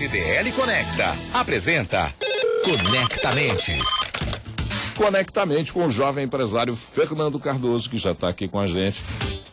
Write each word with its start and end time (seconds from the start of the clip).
CDL 0.00 0.50
Conecta 0.52 1.14
apresenta 1.34 2.10
Conectamente. 2.64 3.72
Conectamente 4.96 5.74
com 5.74 5.84
o 5.84 5.90
jovem 5.90 6.24
empresário 6.24 6.74
Fernando 6.74 7.38
Cardoso, 7.38 7.90
que 7.90 7.98
já 7.98 8.12
está 8.12 8.30
aqui 8.30 8.48
com 8.48 8.58
a 8.58 8.66
gente. 8.66 9.04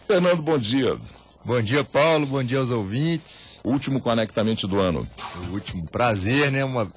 Fernando, 0.07 0.41
bom 0.41 0.57
dia. 0.57 0.96
Bom 1.44 1.62
dia, 1.62 1.83
Paulo. 1.83 2.25
Bom 2.25 2.41
dia 2.41 2.60
aos 2.60 2.71
ouvintes. 2.71 3.60
Último 3.62 3.99
Conectamente 3.99 4.65
do 4.65 4.79
ano. 4.79 5.05
O 5.49 5.55
último 5.55 5.86
prazer, 5.86 6.50
né? 6.50 6.64
Uma 6.64 6.90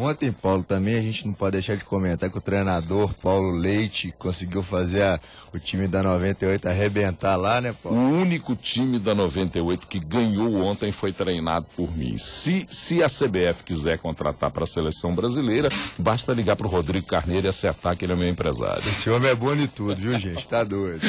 Ontem, 0.00 0.32
Paulo, 0.32 0.62
também 0.62 0.96
a 0.96 1.02
gente 1.02 1.26
não 1.26 1.34
pode 1.34 1.52
deixar 1.52 1.76
de 1.76 1.84
comentar 1.84 2.30
que 2.30 2.38
o 2.38 2.40
treinador 2.40 3.12
Paulo 3.22 3.50
Leite 3.50 4.14
conseguiu 4.18 4.62
fazer 4.62 5.02
a, 5.02 5.20
o 5.52 5.58
time 5.58 5.86
da 5.86 6.02
98 6.02 6.66
arrebentar 6.66 7.36
lá, 7.36 7.60
né, 7.60 7.74
Paulo? 7.82 7.98
O 7.98 8.20
único 8.22 8.56
time 8.56 8.98
da 8.98 9.14
98 9.14 9.86
que 9.86 10.00
ganhou 10.00 10.62
ontem 10.62 10.90
foi 10.90 11.12
treinado 11.12 11.66
por 11.76 11.94
mim. 11.94 12.16
Se, 12.16 12.64
se 12.70 13.02
a 13.02 13.08
CBF 13.08 13.62
quiser 13.62 13.98
contratar 13.98 14.50
para 14.50 14.62
a 14.64 14.66
seleção 14.66 15.14
brasileira, 15.14 15.68
basta 15.98 16.32
ligar 16.32 16.56
para 16.56 16.66
o 16.66 16.70
Rodrigo 16.70 17.06
Carneiro 17.06 17.46
e 17.46 17.50
acertar 17.50 17.94
que 17.94 18.06
ele 18.06 18.14
é 18.14 18.16
meu 18.16 18.28
empresário. 18.28 18.78
Esse 18.78 19.10
homem 19.10 19.30
é 19.30 19.34
bom 19.34 19.54
de 19.54 19.68
tudo, 19.68 19.96
viu, 19.96 20.18
gente? 20.18 20.48
Tá 20.48 20.64
doido. 20.64 21.02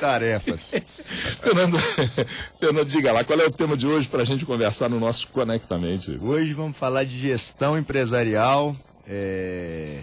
tarefas. 0.00 0.72
Fernando, 1.42 1.78
Fernando, 2.58 2.88
diga 2.88 3.12
lá, 3.12 3.22
qual 3.24 3.38
é 3.38 3.44
o 3.44 3.52
tema 3.52 3.76
de 3.76 3.86
hoje 3.86 4.08
para 4.08 4.22
a 4.22 4.24
gente 4.24 4.46
conversar 4.46 4.88
no 4.88 4.98
nosso 4.98 5.28
Conectamente? 5.28 6.18
Hoje 6.22 6.54
vamos 6.54 6.78
falar 6.78 7.04
de 7.04 7.18
gestão 7.18 7.76
empresarial 7.76 8.05
empresarial, 8.06 8.74
é... 9.08 9.98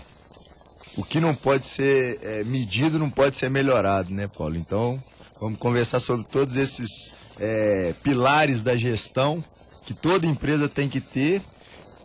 o 0.97 1.03
que 1.03 1.19
não 1.19 1.33
pode 1.33 1.65
ser 1.65 2.19
é, 2.21 2.43
medido 2.43 2.99
não 2.99 3.09
pode 3.09 3.37
ser 3.37 3.49
melhorado, 3.49 4.13
né, 4.13 4.27
Paulo? 4.27 4.57
Então, 4.57 5.01
vamos 5.39 5.57
conversar 5.57 5.99
sobre 5.99 6.25
todos 6.25 6.57
esses 6.57 7.13
é, 7.39 7.93
pilares 8.03 8.61
da 8.61 8.75
gestão 8.75 9.43
que 9.85 9.93
toda 9.93 10.27
empresa 10.27 10.67
tem 10.67 10.87
que 10.89 10.99
ter 11.01 11.41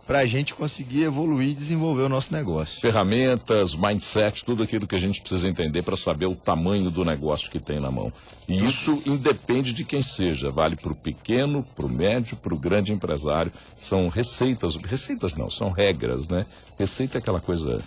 para 0.07 0.19
a 0.19 0.25
gente 0.25 0.55
conseguir 0.55 1.03
evoluir 1.03 1.49
e 1.49 1.53
desenvolver 1.53 2.03
o 2.03 2.09
nosso 2.09 2.33
negócio. 2.33 2.81
Ferramentas, 2.81 3.75
mindset, 3.75 4.43
tudo 4.43 4.63
aquilo 4.63 4.87
que 4.87 4.95
a 4.95 4.99
gente 4.99 5.21
precisa 5.21 5.47
entender 5.47 5.83
para 5.83 5.95
saber 5.95 6.25
o 6.25 6.33
tamanho 6.33 6.89
do 6.89 7.05
negócio 7.05 7.51
que 7.51 7.59
tem 7.59 7.79
na 7.79 7.91
mão. 7.91 8.11
E 8.49 8.65
isso 8.65 9.01
independe 9.05 9.73
de 9.73 9.85
quem 9.85 10.01
seja, 10.01 10.49
vale 10.49 10.75
para 10.75 10.91
o 10.91 10.95
pequeno, 10.95 11.63
para 11.75 11.85
o 11.85 11.89
médio, 11.89 12.35
para 12.35 12.53
o 12.53 12.57
grande 12.57 12.91
empresário. 12.91 13.51
São 13.77 14.09
receitas, 14.09 14.75
receitas 14.75 15.35
não, 15.35 15.49
são 15.49 15.69
regras, 15.69 16.27
né? 16.27 16.45
Receita 16.77 17.17
é 17.17 17.19
aquela 17.19 17.39
coisa 17.39 17.77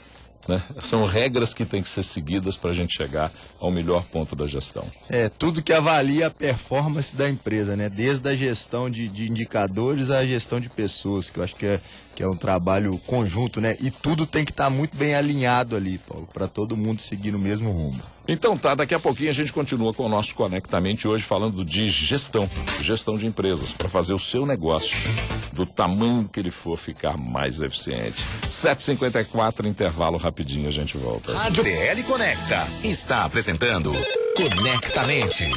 né? 0.48 0.60
São 0.80 1.04
regras 1.04 1.54
que 1.54 1.64
têm 1.64 1.82
que 1.82 1.88
ser 1.88 2.02
seguidas 2.02 2.56
para 2.56 2.70
a 2.70 2.74
gente 2.74 2.92
chegar 2.92 3.32
ao 3.60 3.70
melhor 3.70 4.02
ponto 4.04 4.34
da 4.34 4.46
gestão. 4.46 4.84
É, 5.08 5.28
tudo 5.28 5.62
que 5.62 5.72
avalia 5.72 6.26
a 6.26 6.30
performance 6.30 7.14
da 7.14 7.28
empresa, 7.28 7.76
né? 7.76 7.88
Desde 7.88 8.28
a 8.28 8.34
gestão 8.34 8.90
de, 8.90 9.08
de 9.08 9.30
indicadores 9.30 10.10
à 10.10 10.24
gestão 10.26 10.58
de 10.58 10.68
pessoas, 10.68 11.30
que 11.30 11.38
eu 11.38 11.44
acho 11.44 11.54
que 11.54 11.66
é, 11.66 11.80
que 12.14 12.22
é 12.22 12.28
um 12.28 12.36
trabalho 12.36 12.98
conjunto, 13.06 13.60
né? 13.60 13.76
E 13.80 13.90
tudo 13.90 14.26
tem 14.26 14.44
que 14.44 14.50
estar 14.50 14.64
tá 14.64 14.70
muito 14.70 14.96
bem 14.96 15.14
alinhado 15.14 15.76
ali, 15.76 15.98
Paulo, 15.98 16.28
para 16.32 16.46
todo 16.46 16.76
mundo 16.76 17.00
seguir 17.00 17.32
no 17.32 17.38
mesmo 17.38 17.70
rumo. 17.70 18.00
Então 18.26 18.56
tá, 18.56 18.74
daqui 18.74 18.94
a 18.94 19.00
pouquinho 19.00 19.30
a 19.30 19.34
gente 19.34 19.52
continua 19.52 19.92
com 19.92 20.06
o 20.06 20.08
nosso 20.08 20.34
Conectamente 20.34 21.08
hoje 21.08 21.24
falando 21.24 21.64
de 21.64 21.88
gestão, 21.88 22.48
gestão 22.80 23.18
de 23.18 23.26
empresas, 23.26 23.72
para 23.72 23.88
fazer 23.88 24.14
o 24.14 24.18
seu 24.18 24.46
negócio 24.46 24.96
do 25.52 25.66
tamanho 25.66 26.28
que 26.32 26.38
ele 26.38 26.50
for 26.50 26.76
ficar 26.76 27.16
mais 27.16 27.60
eficiente. 27.60 28.24
7h54, 28.48 29.66
intervalo 29.66 30.18
rapidinho, 30.18 30.68
a 30.68 30.72
gente 30.72 30.96
volta. 30.96 31.36
Rádio 31.36 31.64
DL 31.64 32.02
Conecta 32.04 32.66
está 32.84 33.24
apresentando 33.24 33.92
Conectamente. 34.36 35.50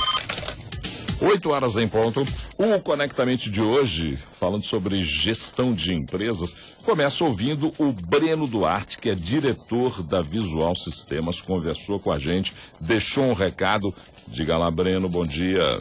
8 1.22 1.50
horas 1.50 1.78
em 1.78 1.88
ponto. 1.88 2.26
O 2.58 2.80
Conectamente 2.82 3.50
de 3.50 3.62
hoje, 3.62 4.18
falando 4.18 4.64
sobre 4.64 5.02
gestão 5.02 5.74
de 5.74 5.94
empresas, 5.94 6.56
começa 6.84 7.24
ouvindo 7.24 7.72
o 7.78 7.92
Breno 7.92 8.46
Duarte, 8.48 8.98
que 8.98 9.10
é 9.10 9.16
diretor 9.16 10.04
da 10.04 10.22
Visual 10.22 10.76
Sistemas, 10.76 11.42
conversou 11.42 12.00
com 12.00 12.12
a 12.12 12.20
gente, 12.20 12.54
deixou 12.80 13.24
um 13.26 13.34
recado. 13.34 13.94
Diga 14.28 14.58
lá, 14.58 14.70
Breno, 14.70 15.08
bom 15.08 15.26
dia. 15.26 15.80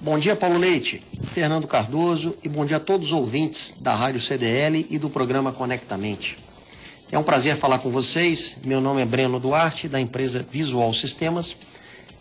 Bom 0.00 0.18
dia, 0.18 0.34
Paulo 0.34 0.58
Leite, 0.58 1.02
Fernando 1.32 1.66
Cardoso 1.66 2.34
e 2.42 2.48
bom 2.48 2.64
dia 2.64 2.78
a 2.78 2.80
todos 2.80 3.08
os 3.08 3.12
ouvintes 3.12 3.74
da 3.80 3.94
Rádio 3.94 4.20
CDL 4.20 4.86
e 4.88 4.98
do 4.98 5.10
programa 5.10 5.52
Conectamente. 5.52 6.38
É 7.12 7.18
um 7.18 7.22
prazer 7.22 7.56
falar 7.56 7.80
com 7.80 7.90
vocês. 7.90 8.56
Meu 8.64 8.80
nome 8.80 9.02
é 9.02 9.04
Breno 9.04 9.40
Duarte, 9.40 9.88
da 9.88 10.00
empresa 10.00 10.46
Visual 10.48 10.94
Sistemas, 10.94 11.54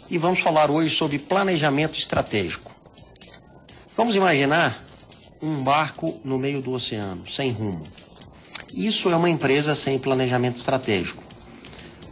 e 0.09 0.17
vamos 0.17 0.39
falar 0.39 0.71
hoje 0.71 0.95
sobre 0.95 1.19
planejamento 1.19 1.97
estratégico. 1.97 2.71
Vamos 3.95 4.15
imaginar 4.15 4.83
um 5.41 5.63
barco 5.63 6.19
no 6.23 6.37
meio 6.37 6.61
do 6.61 6.71
oceano, 6.71 7.27
sem 7.27 7.51
rumo. 7.51 7.83
Isso 8.73 9.09
é 9.09 9.15
uma 9.15 9.29
empresa 9.29 9.75
sem 9.75 9.99
planejamento 9.99 10.57
estratégico. 10.57 11.23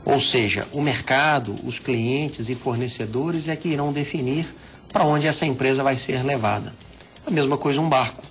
Ou 0.06 0.20
seja, 0.20 0.68
o 0.72 0.82
mercado, 0.82 1.56
os 1.66 1.80
clientes 1.80 2.50
e 2.50 2.56
fornecedores 2.56 3.48
é 3.48 3.56
que 3.56 3.70
irão 3.70 3.92
definir 3.92 4.48
para 4.92 5.04
onde 5.04 5.28
essa 5.28 5.46
empresa 5.46 5.84
vai 5.84 5.98
ser 5.98 6.24
levada. 6.24 6.74
A 7.26 7.32
mesma 7.32 7.58
coisa 7.58 7.82
um 7.82 7.90
barco. 7.90 8.24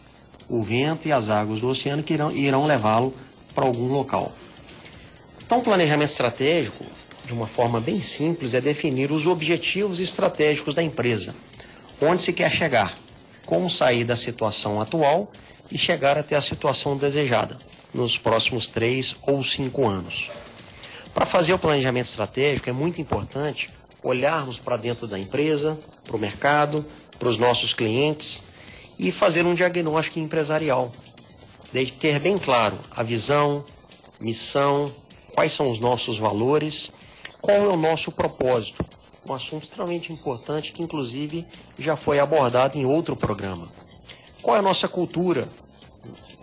O 0.48 0.62
vento 0.62 1.06
e 1.06 1.12
as 1.12 1.28
águas 1.28 1.60
do 1.60 1.68
oceano 1.68 2.02
que 2.02 2.14
irão, 2.14 2.30
irão 2.30 2.66
levá-lo 2.66 3.12
para 3.54 3.66
algum 3.66 3.88
local. 3.88 4.32
Então, 5.44 5.60
planejamento 5.60 6.10
estratégico, 6.10 6.84
de 7.26 7.32
uma 7.32 7.46
forma 7.46 7.80
bem 7.80 8.00
simples, 8.00 8.54
é 8.54 8.60
definir 8.60 9.10
os 9.10 9.26
objetivos 9.26 9.98
estratégicos 10.00 10.74
da 10.74 10.82
empresa, 10.82 11.34
onde 12.00 12.22
se 12.22 12.32
quer 12.32 12.50
chegar, 12.50 12.94
como 13.44 13.68
sair 13.68 14.04
da 14.04 14.16
situação 14.16 14.80
atual 14.80 15.30
e 15.70 15.76
chegar 15.76 16.16
até 16.16 16.36
a 16.36 16.42
situação 16.42 16.96
desejada 16.96 17.58
nos 17.92 18.16
próximos 18.16 18.68
três 18.68 19.16
ou 19.26 19.42
cinco 19.42 19.86
anos. 19.86 20.30
Para 21.12 21.26
fazer 21.26 21.52
o 21.54 21.58
planejamento 21.58 22.06
estratégico 22.06 22.70
é 22.70 22.72
muito 22.72 23.00
importante 23.00 23.70
olharmos 24.02 24.58
para 24.58 24.76
dentro 24.76 25.06
da 25.06 25.18
empresa, 25.18 25.76
para 26.04 26.16
o 26.16 26.20
mercado, 26.20 26.84
para 27.18 27.28
os 27.28 27.38
nossos 27.38 27.72
clientes 27.72 28.42
e 28.98 29.10
fazer 29.10 29.44
um 29.44 29.54
diagnóstico 29.54 30.20
empresarial. 30.20 30.92
De 31.72 31.92
ter 31.92 32.20
bem 32.20 32.38
claro 32.38 32.78
a 32.90 33.02
visão, 33.02 33.64
missão, 34.20 34.92
quais 35.34 35.52
são 35.52 35.70
os 35.70 35.78
nossos 35.78 36.18
valores, 36.18 36.92
qual 37.40 37.56
é 37.56 37.68
o 37.68 37.76
nosso 37.76 38.10
propósito. 38.12 38.84
Um 39.28 39.34
assunto 39.34 39.64
extremamente 39.64 40.12
importante 40.12 40.72
que, 40.72 40.82
inclusive, 40.82 41.44
já 41.78 41.96
foi 41.96 42.18
abordado 42.18 42.78
em 42.78 42.84
outro 42.84 43.16
programa. 43.16 43.68
Qual 44.40 44.56
é 44.56 44.60
a 44.60 44.62
nossa 44.62 44.86
cultura? 44.86 45.48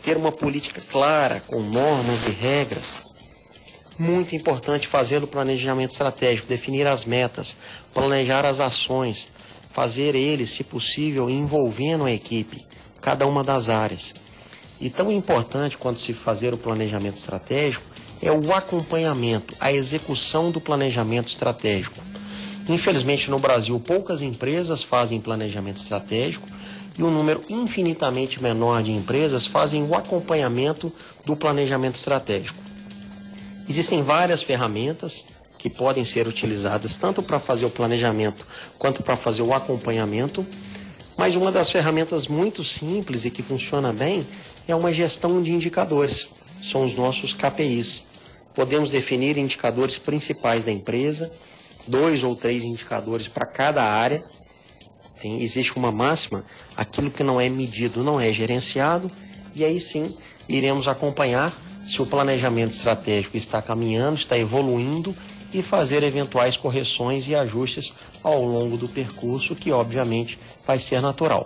Ter 0.03 0.17
uma 0.17 0.31
política 0.31 0.81
clara, 0.81 1.39
com 1.47 1.61
normas 1.61 2.23
e 2.25 2.31
regras, 2.31 2.99
muito 3.97 4.35
importante 4.35 4.87
fazer 4.87 5.23
o 5.23 5.27
planejamento 5.27 5.91
estratégico, 5.91 6.47
definir 6.47 6.87
as 6.87 7.05
metas, 7.05 7.55
planejar 7.93 8.45
as 8.45 8.59
ações, 8.59 9.29
fazer 9.71 10.15
ele, 10.15 10.45
se 10.45 10.63
possível, 10.63 11.29
envolvendo 11.29 12.05
a 12.05 12.11
equipe, 12.11 12.65
cada 13.01 13.25
uma 13.25 13.43
das 13.43 13.69
áreas. 13.69 14.13
E 14.81 14.89
tão 14.89 15.11
importante 15.11 15.77
quanto 15.77 15.99
se 15.99 16.13
fazer 16.13 16.53
o 16.53 16.57
planejamento 16.57 17.15
estratégico 17.15 17.92
é 18.23 18.31
o 18.31 18.53
acompanhamento, 18.53 19.53
a 19.59 19.71
execução 19.71 20.49
do 20.49 20.61
planejamento 20.61 21.27
estratégico. 21.27 21.99
Infelizmente, 22.69 23.29
no 23.29 23.37
Brasil, 23.37 23.77
poucas 23.79 24.21
empresas 24.21 24.81
fazem 24.81 25.19
planejamento 25.19 25.77
estratégico 25.77 26.47
e 26.97 27.03
um 27.03 27.11
número 27.11 27.43
infinitamente 27.49 28.41
menor 28.41 28.81
de 28.81 28.91
empresas 28.91 29.45
fazem 29.45 29.83
o 29.83 29.95
acompanhamento 29.95 30.91
do 31.25 31.35
planejamento 31.35 31.95
estratégico. 31.95 32.57
Existem 33.67 34.01
várias 34.03 34.41
ferramentas 34.41 35.25
que 35.57 35.69
podem 35.69 36.05
ser 36.05 36.27
utilizadas 36.27 36.97
tanto 36.97 37.23
para 37.23 37.39
fazer 37.39 37.65
o 37.65 37.69
planejamento 37.69 38.45
quanto 38.77 39.01
para 39.01 39.15
fazer 39.15 39.41
o 39.41 39.53
acompanhamento, 39.53 40.45
mas 41.17 41.35
uma 41.35 41.51
das 41.51 41.69
ferramentas 41.69 42.27
muito 42.27 42.63
simples 42.63 43.25
e 43.25 43.29
que 43.29 43.43
funciona 43.43 43.91
bem 43.91 44.25
é 44.67 44.75
uma 44.75 44.93
gestão 44.93 45.41
de 45.41 45.51
indicadores. 45.51 46.29
São 46.61 46.85
os 46.85 46.93
nossos 46.93 47.33
KPIs. 47.33 48.12
Podemos 48.55 48.91
definir 48.91 49.37
indicadores 49.37 49.97
principais 49.97 50.65
da 50.65 50.71
empresa, 50.71 51.31
dois 51.87 52.23
ou 52.23 52.35
três 52.35 52.63
indicadores 52.63 53.27
para 53.27 53.45
cada 53.45 53.83
área. 53.83 54.23
Tem, 55.21 55.41
existe 55.41 55.75
uma 55.75 55.91
máxima: 55.91 56.45
aquilo 56.77 57.09
que 57.09 57.23
não 57.23 57.39
é 57.39 57.49
medido 57.49 58.03
não 58.03 58.19
é 58.19 58.31
gerenciado, 58.31 59.09
e 59.55 59.63
aí 59.63 59.79
sim 59.79 60.13
iremos 60.47 60.87
acompanhar 60.87 61.53
se 61.87 62.01
o 62.01 62.05
planejamento 62.05 62.71
estratégico 62.71 63.35
está 63.35 63.61
caminhando, 63.61 64.17
está 64.17 64.37
evoluindo 64.37 65.15
e 65.53 65.61
fazer 65.61 66.01
eventuais 66.03 66.57
correções 66.57 67.27
e 67.27 67.35
ajustes 67.35 67.93
ao 68.23 68.43
longo 68.43 68.77
do 68.77 68.87
percurso, 68.87 69.55
que 69.55 69.71
obviamente 69.71 70.39
vai 70.65 70.79
ser 70.79 71.01
natural. 71.01 71.45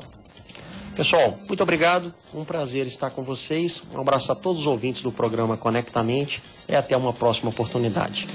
Pessoal, 0.97 1.37
muito 1.47 1.61
obrigado, 1.61 2.11
um 2.33 2.43
prazer 2.43 2.87
estar 2.87 3.11
com 3.11 3.21
vocês. 3.21 3.83
Um 3.93 4.01
abraço 4.01 4.31
a 4.31 4.35
todos 4.35 4.61
os 4.61 4.65
ouvintes 4.67 5.03
do 5.03 5.11
programa 5.11 5.55
Conectamente 5.55 6.41
e 6.67 6.75
até 6.75 6.97
uma 6.97 7.13
próxima 7.13 7.51
oportunidade. 7.51 8.25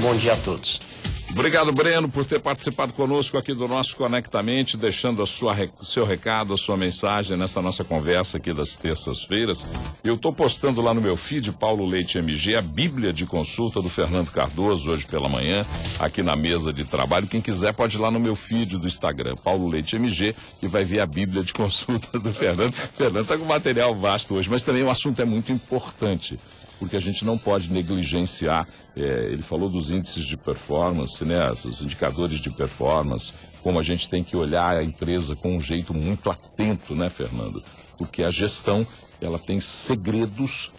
Bom 0.00 0.14
dia 0.14 0.34
a 0.34 0.36
todos. 0.36 0.85
Obrigado, 1.38 1.70
Breno, 1.70 2.08
por 2.08 2.24
ter 2.24 2.40
participado 2.40 2.94
conosco 2.94 3.36
aqui 3.36 3.52
do 3.52 3.68
nosso 3.68 3.94
Conectamente, 3.94 4.74
deixando 4.74 5.22
a 5.22 5.26
sua, 5.26 5.54
seu 5.82 6.02
recado, 6.02 6.54
a 6.54 6.56
sua 6.56 6.78
mensagem 6.78 7.36
nessa 7.36 7.60
nossa 7.60 7.84
conversa 7.84 8.38
aqui 8.38 8.54
das 8.54 8.78
terças-feiras. 8.78 9.74
Eu 10.02 10.14
estou 10.14 10.32
postando 10.32 10.80
lá 10.80 10.94
no 10.94 11.00
meu 11.00 11.14
feed, 11.14 11.52
Paulo 11.52 11.84
Leite 11.84 12.16
MG, 12.16 12.56
a 12.56 12.62
Bíblia 12.62 13.12
de 13.12 13.26
consulta 13.26 13.82
do 13.82 13.88
Fernando 13.90 14.30
Cardoso, 14.30 14.90
hoje 14.90 15.06
pela 15.06 15.28
manhã, 15.28 15.62
aqui 15.98 16.22
na 16.22 16.34
mesa 16.36 16.72
de 16.72 16.84
trabalho. 16.84 17.26
Quem 17.26 17.42
quiser 17.42 17.74
pode 17.74 17.98
ir 17.98 18.00
lá 18.00 18.10
no 18.10 18.18
meu 18.18 18.34
feed 18.34 18.78
do 18.78 18.86
Instagram, 18.86 19.36
Paulo 19.36 19.68
Leite 19.68 19.94
MG, 19.94 20.34
e 20.62 20.66
vai 20.66 20.86
ver 20.86 21.00
a 21.00 21.06
Bíblia 21.06 21.42
de 21.42 21.52
consulta 21.52 22.18
do 22.18 22.32
Fernando. 22.32 22.72
Fernando 22.72 23.24
está 23.24 23.36
com 23.36 23.44
material 23.44 23.94
vasto 23.94 24.36
hoje, 24.36 24.48
mas 24.48 24.62
também 24.62 24.82
o 24.82 24.90
assunto 24.90 25.20
é 25.20 25.26
muito 25.26 25.52
importante 25.52 26.38
porque 26.78 26.96
a 26.96 27.00
gente 27.00 27.24
não 27.24 27.38
pode 27.38 27.70
negligenciar. 27.72 28.66
É, 28.96 29.28
ele 29.30 29.42
falou 29.42 29.68
dos 29.68 29.90
índices 29.90 30.26
de 30.26 30.36
performance, 30.36 31.24
né, 31.24 31.50
os 31.50 31.80
indicadores 31.80 32.40
de 32.40 32.50
performance, 32.50 33.32
como 33.62 33.78
a 33.78 33.82
gente 33.82 34.08
tem 34.08 34.22
que 34.22 34.36
olhar 34.36 34.76
a 34.76 34.84
empresa 34.84 35.34
com 35.36 35.56
um 35.56 35.60
jeito 35.60 35.92
muito 35.92 36.30
atento, 36.30 36.94
né, 36.94 37.08
Fernando? 37.08 37.62
Porque 37.98 38.22
a 38.22 38.30
gestão 38.30 38.86
ela 39.20 39.38
tem 39.38 39.60
segredos 39.60 40.70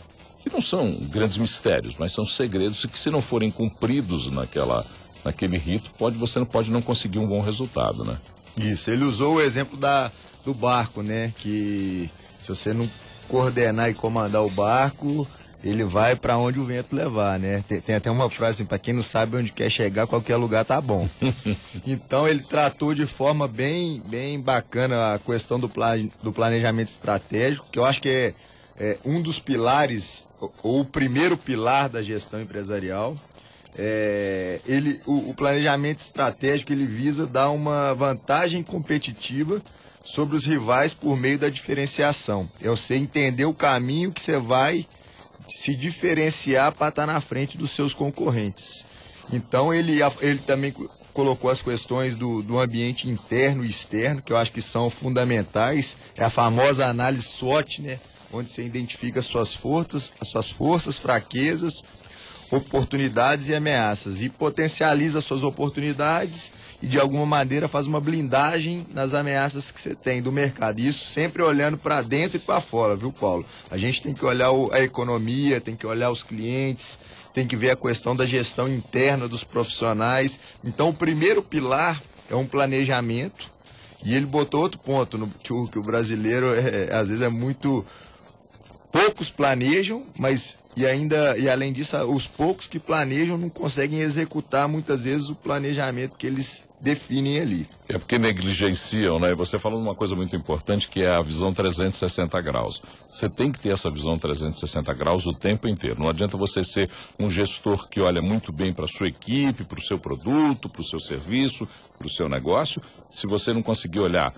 que 0.43 0.49
não 0.53 0.61
são 0.61 0.91
grandes 1.09 1.37
mistérios, 1.37 1.95
mas 1.97 2.13
são 2.13 2.25
segredos 2.25 2.85
que 2.85 2.97
se 2.97 3.09
não 3.09 3.21
forem 3.21 3.51
cumpridos 3.51 4.31
naquela, 4.31 4.85
naquele 5.23 5.57
rito, 5.57 5.91
pode, 5.97 6.17
você 6.17 6.39
não 6.39 6.45
pode 6.45 6.71
não 6.71 6.81
conseguir 6.81 7.19
um 7.19 7.27
bom 7.27 7.41
resultado, 7.41 8.05
né? 8.05 8.17
Isso, 8.57 8.89
ele 8.89 9.03
usou 9.03 9.35
o 9.35 9.41
exemplo 9.41 9.77
da, 9.77 10.11
do 10.45 10.53
barco, 10.53 11.03
né? 11.03 11.33
Que 11.37 12.09
se 12.39 12.49
você 12.49 12.73
não 12.73 12.89
coordenar 13.27 13.89
e 13.89 13.93
comandar 13.93 14.43
o 14.43 14.49
barco, 14.49 15.27
ele 15.63 15.83
vai 15.83 16.15
para 16.15 16.37
onde 16.37 16.59
o 16.59 16.65
vento 16.65 16.95
levar, 16.95 17.39
né? 17.39 17.63
Tem, 17.67 17.81
tem 17.81 17.95
até 17.95 18.11
uma 18.11 18.29
frase 18.29 18.61
assim, 18.61 18.65
para 18.65 18.77
quem 18.77 18.93
não 18.93 19.01
sabe 19.01 19.37
onde 19.37 19.51
quer 19.51 19.69
chegar, 19.69 20.07
qualquer 20.07 20.35
lugar 20.35 20.63
tá 20.63 20.79
bom. 20.79 21.07
então 21.85 22.27
ele 22.27 22.41
tratou 22.41 22.93
de 22.93 23.05
forma 23.05 23.47
bem, 23.47 24.01
bem 24.05 24.39
bacana 24.39 25.15
a 25.15 25.19
questão 25.19 25.59
do, 25.59 25.71
do 26.21 26.31
planejamento 26.31 26.89
estratégico, 26.89 27.67
que 27.71 27.79
eu 27.79 27.85
acho 27.85 28.01
que 28.01 28.09
é, 28.09 28.33
é 28.79 28.97
um 29.03 29.21
dos 29.21 29.39
pilares, 29.39 30.23
ou, 30.39 30.53
ou, 30.61 30.81
o 30.81 30.85
primeiro 30.85 31.37
pilar 31.37 31.89
da 31.89 32.03
gestão 32.03 32.39
empresarial. 32.39 33.15
É, 33.79 34.59
ele, 34.65 34.99
o, 35.05 35.29
o 35.29 35.33
planejamento 35.35 35.99
estratégico 35.99 36.71
ele 36.71 36.85
visa 36.85 37.27
dar 37.27 37.51
uma 37.51 37.93
vantagem 37.93 38.63
competitiva 38.63 39.61
sobre 40.03 40.35
os 40.35 40.45
rivais 40.45 40.93
por 40.93 41.17
meio 41.17 41.37
da 41.37 41.49
diferenciação. 41.49 42.49
É 42.61 42.69
você 42.69 42.95
entender 42.95 43.45
o 43.45 43.53
caminho 43.53 44.11
que 44.11 44.21
você 44.21 44.39
vai 44.39 44.87
se 45.49 45.75
diferenciar 45.75 46.71
para 46.71 46.89
estar 46.89 47.05
tá 47.05 47.13
na 47.13 47.21
frente 47.21 47.57
dos 47.57 47.71
seus 47.71 47.93
concorrentes. 47.93 48.85
Então 49.31 49.73
ele, 49.73 49.99
ele 50.21 50.39
também 50.39 50.73
colocou 51.13 51.49
as 51.49 51.61
questões 51.61 52.15
do, 52.15 52.41
do 52.41 52.59
ambiente 52.59 53.09
interno 53.09 53.65
e 53.65 53.69
externo, 53.69 54.21
que 54.21 54.31
eu 54.31 54.37
acho 54.37 54.51
que 54.51 54.61
são 54.61 54.89
fundamentais. 54.89 55.97
É 56.15 56.23
a 56.23 56.29
famosa 56.29 56.85
análise 56.85 57.23
SWOT, 57.23 57.81
né? 57.81 57.99
Onde 58.31 58.51
você 58.51 58.63
identifica 58.63 59.19
as 59.19 59.25
suas 59.25 59.53
forças, 59.53 60.11
as 60.19 60.27
suas 60.27 60.51
forças, 60.51 60.97
fraquezas, 60.97 61.83
oportunidades 62.51 63.49
e 63.49 63.55
ameaças. 63.55 64.21
E 64.21 64.29
potencializa 64.29 65.21
suas 65.21 65.43
oportunidades 65.43 66.51
e 66.81 66.87
de 66.87 66.99
alguma 66.99 67.25
maneira 67.25 67.67
faz 67.67 67.87
uma 67.87 67.99
blindagem 67.99 68.85
nas 68.93 69.13
ameaças 69.13 69.71
que 69.71 69.81
você 69.81 69.95
tem 69.95 70.21
do 70.21 70.31
mercado. 70.31 70.79
Isso 70.79 71.05
sempre 71.05 71.41
olhando 71.41 71.77
para 71.77 72.01
dentro 72.01 72.37
e 72.37 72.39
para 72.39 72.61
fora, 72.61 72.95
viu, 72.95 73.11
Paulo? 73.11 73.45
A 73.71 73.77
gente 73.77 74.01
tem 74.01 74.13
que 74.13 74.25
olhar 74.25 74.49
a 74.71 74.81
economia, 74.81 75.59
tem 75.59 75.75
que 75.75 75.87
olhar 75.87 76.11
os 76.11 76.23
clientes, 76.23 76.99
tem 77.33 77.47
que 77.47 77.55
ver 77.55 77.71
a 77.71 77.75
questão 77.75 78.15
da 78.15 78.25
gestão 78.25 78.67
interna 78.67 79.27
dos 79.27 79.43
profissionais. 79.43 80.39
Então, 80.63 80.89
o 80.89 80.93
primeiro 80.93 81.41
pilar 81.41 82.01
é 82.29 82.35
um 82.35 82.45
planejamento. 82.45 83.51
E 84.03 84.13
ele 84.13 84.25
botou 84.25 84.61
outro 84.61 84.79
ponto, 84.79 85.17
no, 85.17 85.27
que, 85.27 85.51
o, 85.51 85.67
que 85.67 85.79
o 85.79 85.83
brasileiro 85.83 86.53
é, 86.53 86.93
às 86.95 87.09
vezes 87.09 87.23
é 87.23 87.29
muito. 87.29 87.85
Poucos 88.91 89.29
planejam, 89.29 90.03
mas 90.17 90.57
e 90.77 90.85
ainda 90.85 91.35
e 91.39 91.49
além 91.49 91.73
disso, 91.73 91.97
os 92.05 92.27
poucos 92.27 92.67
que 92.67 92.79
planejam 92.79 93.35
não 93.35 93.49
conseguem 93.49 93.99
executar 93.99 94.67
muitas 94.67 95.01
vezes 95.01 95.27
o 95.29 95.35
planejamento 95.35 96.15
que 96.17 96.27
eles 96.27 96.65
definem 96.79 97.39
ali. 97.39 97.67
É 97.89 97.97
porque 97.97 98.19
negligenciam, 98.19 99.17
né? 99.17 99.33
Você 99.33 99.57
falou 99.57 99.81
uma 99.81 99.95
coisa 99.95 100.15
muito 100.15 100.35
importante 100.35 100.87
que 100.87 101.01
é 101.01 101.09
a 101.09 101.21
visão 101.21 101.51
360 101.51 102.39
graus. 102.41 102.79
Você 103.11 103.27
tem 103.27 103.51
que 103.51 103.59
ter 103.59 103.69
essa 103.69 103.89
visão 103.89 104.19
360 104.19 104.93
graus 104.93 105.25
o 105.25 105.33
tempo 105.33 105.67
inteiro. 105.67 105.99
Não 105.99 106.09
adianta 106.09 106.37
você 106.37 106.63
ser 106.63 106.87
um 107.19 107.27
gestor 107.27 107.89
que 107.89 107.99
olha 107.99 108.21
muito 108.21 108.53
bem 108.53 108.71
para 108.71 108.85
sua 108.85 109.07
equipe, 109.07 109.63
para 109.63 109.79
o 109.79 109.83
seu 109.83 109.97
produto, 109.97 110.69
para 110.69 110.81
o 110.81 110.85
seu 110.85 110.99
serviço, 110.99 111.67
para 111.97 112.05
o 112.05 112.09
seu 112.09 112.29
negócio, 112.29 112.79
se 113.11 113.25
você 113.25 113.51
não 113.51 113.63
conseguir 113.63 113.99
olhar 113.99 114.31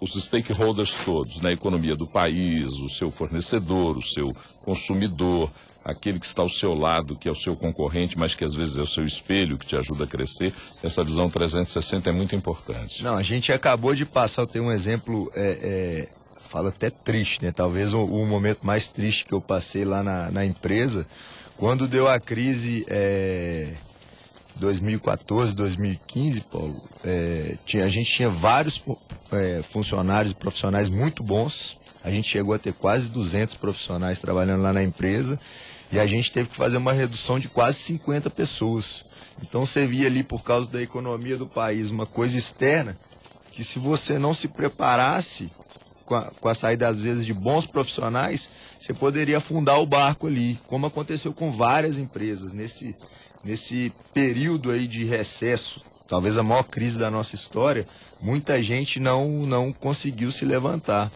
os 0.00 0.12
stakeholders 0.12 0.98
todos 1.04 1.40
na 1.40 1.48
né? 1.48 1.54
economia 1.54 1.96
do 1.96 2.06
país, 2.06 2.74
o 2.74 2.88
seu 2.88 3.10
fornecedor, 3.10 3.96
o 3.96 4.02
seu 4.02 4.34
consumidor, 4.62 5.50
aquele 5.88 6.20
que 6.20 6.26
está 6.26 6.42
ao 6.42 6.50
seu 6.50 6.74
lado, 6.74 7.16
que 7.16 7.26
é 7.26 7.32
o 7.32 7.34
seu 7.34 7.56
concorrente, 7.56 8.18
mas 8.18 8.34
que 8.34 8.44
às 8.44 8.54
vezes 8.54 8.76
é 8.76 8.82
o 8.82 8.86
seu 8.86 9.06
espelho, 9.06 9.56
que 9.56 9.64
te 9.64 9.74
ajuda 9.74 10.04
a 10.04 10.06
crescer. 10.06 10.52
Essa 10.82 11.02
visão 11.02 11.30
360 11.30 12.10
é 12.10 12.12
muito 12.12 12.36
importante. 12.36 13.02
Não, 13.02 13.16
a 13.16 13.22
gente 13.22 13.50
acabou 13.50 13.94
de 13.94 14.04
passar, 14.04 14.42
eu 14.42 14.46
tenho 14.46 14.66
um 14.66 14.72
exemplo, 14.72 15.32
é, 15.34 15.58
é, 15.62 16.08
falo 16.46 16.68
até 16.68 16.90
triste, 16.90 17.42
né? 17.42 17.52
Talvez 17.52 17.94
o, 17.94 18.04
o, 18.04 18.26
momento 18.26 18.66
mais 18.66 18.86
triste 18.86 19.24
que 19.24 19.32
eu 19.32 19.40
passei 19.40 19.86
lá 19.86 20.02
na, 20.02 20.30
na 20.30 20.44
empresa, 20.44 21.06
quando 21.56 21.88
deu 21.88 22.06
a 22.06 22.20
crise 22.20 22.84
é, 22.86 23.72
2014, 24.56 25.54
2015, 25.54 26.42
Paulo, 26.42 26.84
é, 27.02 27.56
tinha, 27.64 27.86
a 27.86 27.88
gente 27.88 28.12
tinha 28.12 28.28
vários 28.28 28.82
é, 29.32 29.62
funcionários 29.62 30.34
profissionais 30.34 30.90
muito 30.90 31.22
bons. 31.22 31.78
A 32.04 32.10
gente 32.10 32.28
chegou 32.28 32.54
a 32.54 32.58
ter 32.58 32.74
quase 32.74 33.08
200 33.08 33.54
profissionais 33.54 34.20
trabalhando 34.20 34.62
lá 34.62 34.72
na 34.72 34.82
empresa 34.82 35.40
e 35.90 35.98
a 35.98 36.06
gente 36.06 36.32
teve 36.32 36.48
que 36.48 36.56
fazer 36.56 36.76
uma 36.76 36.92
redução 36.92 37.38
de 37.38 37.48
quase 37.48 37.78
50 37.78 38.28
pessoas. 38.30 39.04
Então 39.42 39.64
você 39.64 39.86
via 39.86 40.06
ali, 40.06 40.22
por 40.22 40.42
causa 40.42 40.68
da 40.68 40.82
economia 40.82 41.36
do 41.36 41.46
país, 41.46 41.90
uma 41.90 42.06
coisa 42.06 42.36
externa 42.36 42.98
que 43.52 43.64
se 43.64 43.78
você 43.78 44.18
não 44.18 44.34
se 44.34 44.48
preparasse 44.48 45.50
com 46.04 46.14
a, 46.14 46.22
com 46.40 46.48
a 46.48 46.54
saída, 46.54 46.88
às 46.88 46.96
vezes, 46.96 47.26
de 47.26 47.34
bons 47.34 47.66
profissionais, 47.66 48.48
você 48.80 48.94
poderia 48.94 49.38
afundar 49.38 49.80
o 49.80 49.86
barco 49.86 50.26
ali, 50.26 50.58
como 50.66 50.86
aconteceu 50.86 51.32
com 51.34 51.50
várias 51.50 51.98
empresas 51.98 52.52
nesse, 52.52 52.96
nesse 53.44 53.92
período 54.14 54.70
aí 54.70 54.86
de 54.86 55.04
recesso, 55.04 55.82
talvez 56.06 56.38
a 56.38 56.42
maior 56.42 56.62
crise 56.62 56.98
da 56.98 57.10
nossa 57.10 57.34
história, 57.34 57.86
muita 58.20 58.62
gente 58.62 58.98
não, 58.98 59.28
não 59.46 59.72
conseguiu 59.72 60.30
se 60.32 60.44
levantar 60.44 61.10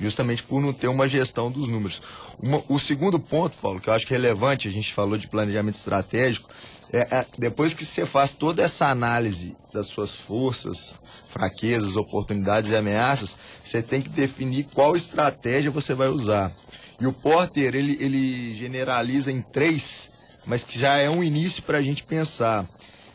justamente 0.00 0.42
por 0.42 0.60
não 0.60 0.72
ter 0.72 0.88
uma 0.88 1.08
gestão 1.08 1.50
dos 1.50 1.68
números. 1.68 2.02
Uma, 2.40 2.62
o 2.68 2.78
segundo 2.78 3.18
ponto, 3.18 3.56
Paulo, 3.58 3.80
que 3.80 3.88
eu 3.88 3.94
acho 3.94 4.06
é 4.06 4.10
relevante, 4.10 4.68
a 4.68 4.72
gente 4.72 4.92
falou 4.92 5.16
de 5.16 5.26
planejamento 5.26 5.76
estratégico, 5.76 6.48
é, 6.92 6.98
é, 7.10 7.26
depois 7.38 7.74
que 7.74 7.84
você 7.84 8.06
faz 8.06 8.32
toda 8.32 8.62
essa 8.62 8.86
análise 8.86 9.56
das 9.72 9.86
suas 9.86 10.14
forças, 10.14 10.94
fraquezas, 11.28 11.96
oportunidades 11.96 12.70
e 12.70 12.76
ameaças, 12.76 13.36
você 13.62 13.82
tem 13.82 14.00
que 14.00 14.08
definir 14.08 14.66
qual 14.72 14.96
estratégia 14.96 15.70
você 15.70 15.94
vai 15.94 16.08
usar. 16.08 16.52
E 17.00 17.06
o 17.06 17.12
Porter, 17.12 17.74
ele, 17.74 17.98
ele 18.00 18.54
generaliza 18.54 19.30
em 19.30 19.42
três, 19.42 20.10
mas 20.46 20.64
que 20.64 20.78
já 20.78 20.96
é 20.96 21.10
um 21.10 21.22
início 21.22 21.62
para 21.62 21.78
a 21.78 21.82
gente 21.82 22.02
pensar. 22.04 22.64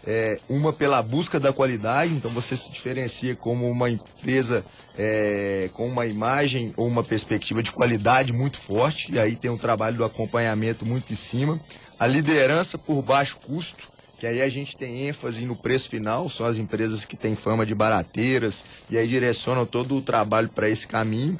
É, 0.03 0.39
uma 0.49 0.73
pela 0.73 1.01
busca 1.01 1.39
da 1.39 1.53
qualidade, 1.53 2.11
então 2.13 2.31
você 2.31 2.57
se 2.57 2.71
diferencia 2.71 3.35
como 3.35 3.69
uma 3.69 3.89
empresa 3.89 4.65
é, 4.97 5.69
com 5.73 5.87
uma 5.87 6.05
imagem 6.05 6.73
ou 6.77 6.87
uma 6.87 7.03
perspectiva 7.03 7.61
de 7.63 7.71
qualidade 7.71 8.33
muito 8.33 8.57
forte, 8.57 9.13
e 9.13 9.19
aí 9.19 9.35
tem 9.35 9.51
um 9.51 9.57
trabalho 9.57 9.97
do 9.97 10.05
acompanhamento 10.05 10.85
muito 10.85 11.11
em 11.11 11.15
cima. 11.15 11.59
A 11.99 12.07
liderança 12.07 12.77
por 12.77 13.01
baixo 13.01 13.37
custo, 13.37 13.89
que 14.17 14.27
aí 14.27 14.41
a 14.41 14.49
gente 14.49 14.77
tem 14.77 15.07
ênfase 15.07 15.45
no 15.45 15.55
preço 15.55 15.89
final, 15.89 16.29
são 16.29 16.45
as 16.45 16.57
empresas 16.57 17.05
que 17.05 17.15
têm 17.15 17.35
fama 17.35 17.65
de 17.65 17.73
barateiras 17.73 18.63
e 18.89 18.97
aí 18.97 19.07
direcionam 19.07 19.65
todo 19.65 19.95
o 19.95 20.01
trabalho 20.01 20.49
para 20.49 20.69
esse 20.69 20.87
caminho. 20.87 21.39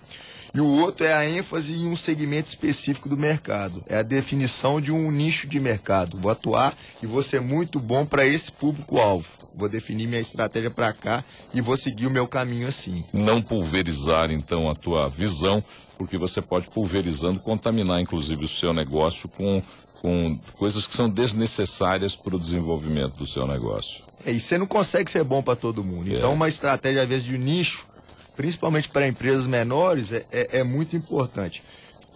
E 0.53 0.60
o 0.60 0.65
outro 0.65 1.05
é 1.05 1.13
a 1.13 1.25
ênfase 1.25 1.74
em 1.74 1.88
um 1.88 1.96
segmento 1.96 2.50
específico 2.50 3.08
do 3.08 3.15
mercado. 3.15 3.81
É 3.88 3.98
a 3.98 4.01
definição 4.01 4.81
de 4.81 4.91
um 4.91 5.10
nicho 5.10 5.48
de 5.48 5.60
mercado. 5.60 6.17
Vou 6.17 6.29
atuar 6.29 6.75
e 7.01 7.05
vou 7.05 7.24
ser 7.24 7.39
muito 7.39 7.79
bom 7.79 8.05
para 8.05 8.25
esse 8.25 8.51
público-alvo. 8.51 9.40
Vou 9.55 9.70
definir 9.70 10.08
minha 10.08 10.22
estratégia 10.22 10.70
para 10.70 10.93
cá 10.93 11.24
e 11.53 11.62
vou 11.62 11.75
seguir 11.77 12.08
o 12.08 12.12
meu 12.12 12.27
caminho 12.27 12.67
assim. 12.67 13.03
Não 13.13 13.41
pulverizar, 13.41 14.31
então, 14.31 14.70
a 14.70 14.75
tua 14.75 15.08
visão, 15.10 15.63
porque 15.98 16.17
você 16.17 16.41
pode, 16.41 16.70
pulverizando, 16.70 17.39
contaminar, 17.39 18.00
inclusive, 18.00 18.46
o 18.46 18.48
seu 18.48 18.74
negócio 18.74 19.29
com, 19.29 19.62
com 20.01 20.39
coisas 20.58 20.88
que 20.88 20.96
são 20.96 21.10
desnecessárias 21.10 22.15
para 22.15 22.36
o 22.36 22.39
desenvolvimento 22.39 23.15
do 23.17 23.25
seu 23.25 23.46
negócio. 23.46 24.03
É, 24.25 24.31
e 24.31 24.39
você 24.39 24.58
não 24.58 24.67
consegue 24.67 25.10
ser 25.10 25.24
bom 25.24 25.41
para 25.41 25.55
todo 25.55 25.84
mundo. 25.84 26.12
É. 26.12 26.17
Então, 26.17 26.34
uma 26.34 26.48
estratégia, 26.48 27.03
às 27.03 27.10
vezes, 27.10 27.25
de 27.25 27.38
nicho 27.38 27.91
principalmente 28.36 28.89
para 28.89 29.08
empresas 29.08 29.46
menores, 29.46 30.12
é, 30.12 30.25
é, 30.31 30.60
é, 30.60 30.63
muito 30.63 30.96
importante. 30.96 31.63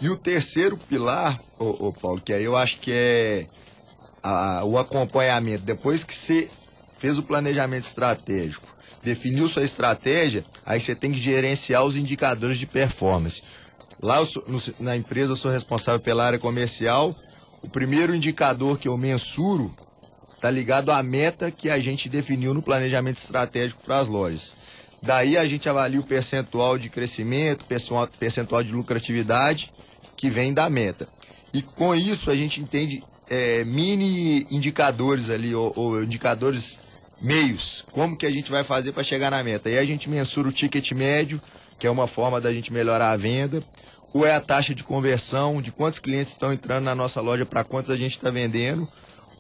E 0.02 0.10
o 0.10 0.18
terceiro 0.18 0.78
pilar, 0.78 1.40
ô, 1.60 1.88
ô 1.88 1.94
Paulo, 1.94 2.20
que 2.20 2.34
aí 2.34 2.44
eu 2.44 2.56
acho 2.56 2.80
que 2.80 2.92
é 2.92 3.46
a, 4.24 4.64
o 4.66 4.78
acompanhamento. 4.78 5.64
Depois 5.64 6.04
que 6.04 6.14
você 6.14 6.50
fez 6.98 7.18
o 7.18 7.24
planejamento 7.24 7.86
estratégico, 7.86 8.68
definiu 9.04 9.48
sua 9.48 9.64
estratégia, 9.64 10.44
aí 10.66 10.80
você 10.80 10.96
tem 10.96 11.12
que 11.12 11.20
gerenciar 11.20 11.84
os 11.84 11.96
indicadores 11.96 12.58
de 12.58 12.66
performance. 12.66 13.44
Lá 14.02 14.24
sou, 14.26 14.44
no, 14.48 14.60
na 14.80 14.96
empresa 14.96 15.32
eu 15.32 15.36
sou 15.36 15.52
responsável 15.52 16.00
pela 16.00 16.26
área 16.26 16.40
comercial. 16.40 17.16
O 17.62 17.70
primeiro 17.70 18.14
indicador 18.14 18.78
que 18.78 18.88
eu 18.88 18.98
mensuro 18.98 19.74
está 20.36 20.50
ligado 20.50 20.92
à 20.92 21.02
meta 21.02 21.50
que 21.50 21.70
a 21.70 21.80
gente 21.80 22.10
definiu 22.10 22.54
no 22.54 22.62
planejamento 22.62 23.18
estratégico 23.18 23.82
para 23.84 24.00
as 24.00 24.08
lojas. 24.08 24.54
Daí 25.02 25.38
a 25.38 25.48
gente 25.48 25.70
avalia 25.70 26.00
o 26.00 26.04
percentual 26.04 26.78
de 26.78 26.90
crescimento, 26.90 27.66
percentual 28.20 28.64
de 28.64 28.72
lucratividade 28.72 29.72
que 30.18 30.30
vem 30.30 30.54
da 30.54 30.70
meta. 30.70 31.08
E 31.54 31.62
com 31.62 31.96
isso 31.96 32.30
a 32.30 32.36
gente 32.36 32.60
entende 32.60 33.04
é, 33.30 33.64
mini 33.64 34.46
indicadores 34.52 35.30
ali, 35.30 35.54
ou, 35.54 35.72
ou, 35.76 36.04
indicadores 36.04 36.80
meios, 37.26 37.84
como 37.92 38.16
que 38.16 38.26
a 38.26 38.32
gente 38.32 38.52
vai 38.52 38.64
fazer 38.64 38.92
para 38.92 39.04
chegar 39.04 39.32
na 39.32 39.44
meta. 39.44 39.68
Aí 39.68 39.80
a 39.80 39.86
gente 39.86 40.08
mensura 40.08 40.48
o 40.48 40.52
ticket 40.52 40.92
médio, 40.92 41.42
que 41.80 41.88
é 41.88 41.90
uma 41.90 42.06
forma 42.06 42.40
da 42.40 42.54
gente 42.54 42.72
melhorar 42.72 43.12
a 43.12 43.18
venda, 43.18 43.62
ou 44.14 44.26
é 44.26 44.34
a 44.34 44.40
taxa 44.40 44.76
de 44.76 44.84
conversão, 44.84 45.62
de 45.62 45.72
quantos 45.72 46.00
clientes 46.00 46.34
estão 46.34 46.54
entrando 46.54 46.86
na 46.86 46.94
nossa 46.94 47.20
loja 47.20 47.46
para 47.46 47.64
quantos 47.64 47.90
a 47.90 47.98
gente 47.98 48.12
está 48.12 48.30
vendendo, 48.30 48.88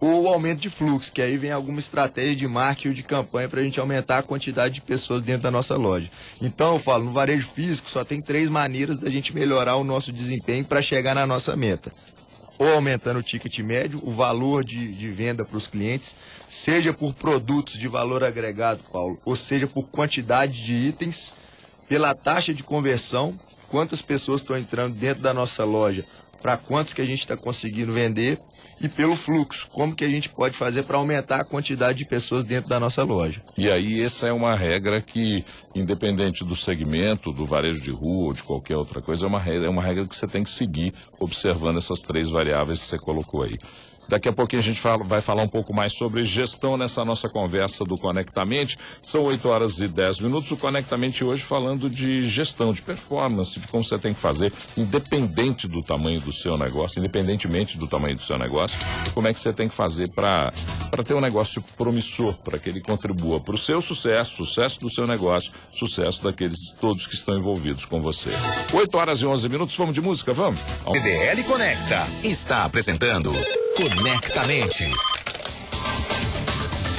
ou 0.01 0.23
o 0.23 0.27
aumento 0.27 0.59
de 0.59 0.69
fluxo, 0.69 1.11
que 1.11 1.21
aí 1.21 1.37
vem 1.37 1.51
alguma 1.51 1.79
estratégia 1.79 2.35
de 2.35 2.47
marketing 2.47 2.87
ou 2.89 2.93
de 2.93 3.03
campanha 3.03 3.47
para 3.47 3.61
a 3.61 3.63
gente 3.63 3.79
aumentar 3.79 4.17
a 4.17 4.23
quantidade 4.23 4.73
de 4.73 4.81
pessoas 4.81 5.21
dentro 5.21 5.43
da 5.43 5.51
nossa 5.51 5.77
loja. 5.77 6.09
Então, 6.41 6.73
eu 6.73 6.79
falo, 6.79 7.05
no 7.05 7.13
varejo 7.13 7.47
físico 7.47 7.89
só 7.89 8.03
tem 8.03 8.19
três 8.19 8.49
maneiras 8.49 8.97
da 8.97 9.09
gente 9.09 9.33
melhorar 9.33 9.75
o 9.77 9.83
nosso 9.83 10.11
desempenho 10.11 10.65
para 10.65 10.81
chegar 10.81 11.15
na 11.15 11.25
nossa 11.25 11.55
meta. 11.55 11.91
Ou 12.57 12.73
aumentando 12.73 13.19
o 13.19 13.23
ticket 13.23 13.59
médio, 13.59 13.99
o 14.03 14.11
valor 14.11 14.63
de, 14.63 14.91
de 14.93 15.09
venda 15.09 15.43
para 15.43 15.57
os 15.57 15.67
clientes, 15.67 16.15
seja 16.49 16.93
por 16.93 17.13
produtos 17.13 17.77
de 17.77 17.87
valor 17.87 18.23
agregado, 18.23 18.81
Paulo, 18.91 19.19
ou 19.25 19.35
seja 19.35 19.67
por 19.67 19.87
quantidade 19.89 20.63
de 20.63 20.73
itens, 20.73 21.33
pela 21.87 22.15
taxa 22.15 22.53
de 22.53 22.63
conversão 22.63 23.37
quantas 23.67 24.01
pessoas 24.01 24.41
estão 24.41 24.57
entrando 24.57 24.95
dentro 24.95 25.21
da 25.21 25.33
nossa 25.33 25.63
loja, 25.65 26.05
para 26.41 26.55
quantos 26.55 26.93
que 26.93 27.01
a 27.01 27.05
gente 27.05 27.19
está 27.19 27.35
conseguindo 27.35 27.91
vender 27.91 28.39
e 28.79 28.89
pelo 28.89 29.15
fluxo, 29.15 29.67
como 29.71 29.95
que 29.95 30.03
a 30.03 30.09
gente 30.09 30.29
pode 30.29 30.55
fazer 30.55 30.83
para 30.83 30.97
aumentar 30.97 31.41
a 31.41 31.43
quantidade 31.45 31.99
de 31.99 32.05
pessoas 32.05 32.43
dentro 32.43 32.69
da 32.69 32.79
nossa 32.79 33.03
loja. 33.03 33.41
E 33.57 33.69
aí 33.69 34.01
essa 34.01 34.27
é 34.27 34.33
uma 34.33 34.55
regra 34.55 35.01
que, 35.01 35.43
independente 35.73 36.43
do 36.43 36.55
segmento, 36.55 37.31
do 37.31 37.45
varejo 37.45 37.81
de 37.81 37.91
rua 37.91 38.27
ou 38.27 38.33
de 38.33 38.43
qualquer 38.43 38.77
outra 38.77 39.01
coisa, 39.01 39.25
é 39.25 39.27
uma 39.27 39.39
regra, 39.39 39.67
é 39.67 39.69
uma 39.69 39.81
regra 39.81 40.05
que 40.05 40.15
você 40.15 40.27
tem 40.27 40.43
que 40.43 40.49
seguir 40.49 40.93
observando 41.19 41.77
essas 41.77 42.01
três 42.01 42.29
variáveis 42.29 42.81
que 42.81 42.87
você 42.87 42.97
colocou 42.97 43.43
aí. 43.43 43.57
Daqui 44.07 44.29
a 44.29 44.33
pouquinho 44.33 44.61
a 44.61 44.63
gente 44.63 44.79
fala, 44.79 45.03
vai 45.03 45.21
falar 45.21 45.43
um 45.43 45.47
pouco 45.47 45.73
mais 45.73 45.93
sobre 45.93 46.23
gestão 46.23 46.77
nessa 46.77 47.03
nossa 47.03 47.27
conversa 47.27 47.83
do 47.83 47.97
Conectamente. 47.97 48.77
São 49.01 49.23
8 49.23 49.47
horas 49.47 49.79
e 49.79 49.87
10 49.87 50.19
minutos. 50.19 50.51
O 50.51 50.57
Conectamente 50.57 51.23
hoje 51.23 51.43
falando 51.43 51.89
de 51.89 52.27
gestão, 52.27 52.73
de 52.73 52.81
performance, 52.81 53.59
de 53.59 53.67
como 53.67 53.83
você 53.83 53.97
tem 53.97 54.13
que 54.13 54.19
fazer, 54.19 54.51
independente 54.77 55.67
do 55.67 55.81
tamanho 55.81 56.19
do 56.21 56.31
seu 56.31 56.57
negócio, 56.57 56.99
independentemente 56.99 57.77
do 57.77 57.87
tamanho 57.87 58.15
do 58.15 58.21
seu 58.21 58.37
negócio, 58.37 58.77
como 59.13 59.27
é 59.27 59.33
que 59.33 59.39
você 59.39 59.51
tem 59.51 59.67
que 59.67 59.75
fazer 59.75 60.09
para 60.09 60.51
ter 61.05 61.13
um 61.13 61.21
negócio 61.21 61.63
promissor, 61.75 62.37
para 62.39 62.59
que 62.59 62.69
ele 62.69 62.81
contribua 62.81 63.39
para 63.39 63.55
o 63.55 63.57
seu 63.57 63.81
sucesso, 63.81 64.45
sucesso 64.45 64.79
do 64.79 64.89
seu 64.89 65.07
negócio, 65.07 65.51
sucesso 65.73 66.23
daqueles 66.23 66.71
todos 66.79 67.07
que 67.07 67.15
estão 67.15 67.37
envolvidos 67.37 67.85
com 67.85 68.01
você. 68.01 68.29
8 68.73 68.97
horas 68.97 69.21
e 69.21 69.25
11 69.25 69.49
minutos, 69.49 69.75
vamos 69.75 69.95
de 69.95 70.01
música, 70.01 70.33
vamos? 70.33 70.61
PDL 70.85 71.43
Conecta 71.43 72.07
está 72.23 72.65
apresentando 72.65 73.33
Conectamente. 73.75 74.89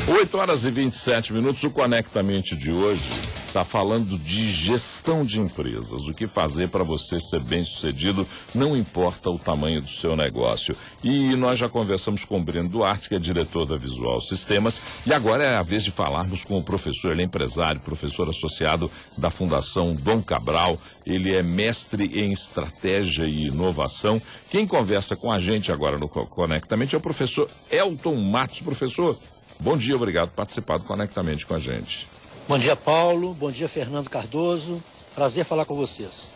8 0.06 0.38
horas 0.38 0.64
e 0.66 0.70
27 0.70 1.32
minutos. 1.32 1.64
O 1.64 1.70
Conectamente 1.70 2.54
de 2.54 2.70
hoje 2.70 3.25
está 3.56 3.64
falando 3.64 4.18
de 4.18 4.50
gestão 4.50 5.24
de 5.24 5.40
empresas. 5.40 6.08
O 6.08 6.12
que 6.12 6.26
fazer 6.26 6.68
para 6.68 6.84
você 6.84 7.18
ser 7.18 7.40
bem 7.40 7.64
sucedido, 7.64 8.28
não 8.54 8.76
importa 8.76 9.30
o 9.30 9.38
tamanho 9.38 9.80
do 9.80 9.88
seu 9.88 10.14
negócio. 10.14 10.76
E 11.02 11.34
nós 11.36 11.58
já 11.58 11.66
conversamos 11.66 12.22
com 12.22 12.38
o 12.38 12.44
Breno 12.44 12.68
Duarte, 12.68 13.08
que 13.08 13.14
é 13.14 13.18
diretor 13.18 13.64
da 13.64 13.78
Visual 13.78 14.20
Sistemas, 14.20 14.82
e 15.06 15.12
agora 15.14 15.42
é 15.42 15.56
a 15.56 15.62
vez 15.62 15.82
de 15.84 15.90
falarmos 15.90 16.44
com 16.44 16.58
o 16.58 16.62
professor, 16.62 17.12
ele 17.12 17.22
é 17.22 17.24
empresário, 17.24 17.80
professor 17.80 18.28
associado 18.28 18.90
da 19.16 19.30
Fundação 19.30 19.94
Dom 19.94 20.20
Cabral, 20.20 20.78
ele 21.06 21.34
é 21.34 21.42
mestre 21.42 22.20
em 22.20 22.32
estratégia 22.32 23.24
e 23.24 23.46
inovação. 23.46 24.20
Quem 24.50 24.66
conversa 24.66 25.16
com 25.16 25.32
a 25.32 25.40
gente 25.40 25.72
agora 25.72 25.96
no 25.96 26.10
Conectamente 26.10 26.94
é 26.94 26.98
o 26.98 27.00
professor 27.00 27.48
Elton 27.70 28.16
Matos. 28.16 28.60
Professor, 28.60 29.18
bom 29.58 29.78
dia, 29.78 29.96
obrigado 29.96 30.28
por 30.28 30.36
participar 30.36 30.76
do 30.76 30.84
Conectamente 30.84 31.46
com 31.46 31.54
a 31.54 31.58
gente. 31.58 32.15
Bom 32.48 32.58
dia, 32.58 32.76
Paulo. 32.76 33.34
Bom 33.34 33.50
dia, 33.50 33.68
Fernando 33.68 34.08
Cardoso. 34.08 34.80
Prazer 35.16 35.44
falar 35.44 35.64
com 35.64 35.74
vocês. 35.74 36.30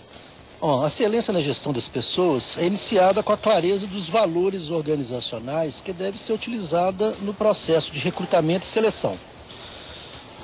Bom, 0.61 0.83
a 0.83 0.89
excelência 0.89 1.33
na 1.33 1.41
gestão 1.41 1.73
das 1.73 1.87
pessoas 1.87 2.57
é 2.59 2.67
iniciada 2.67 3.23
com 3.23 3.33
a 3.33 3.37
clareza 3.37 3.87
dos 3.87 4.09
valores 4.09 4.71
organizacionais 4.71 5.81
que 5.81 5.93
deve 5.93 6.19
ser 6.19 6.33
utilizada 6.33 7.15
no 7.21 7.33
processo 7.33 7.93
de 7.93 8.01
recrutamento 8.01 8.65
e 8.65 8.69
seleção. 8.69 9.17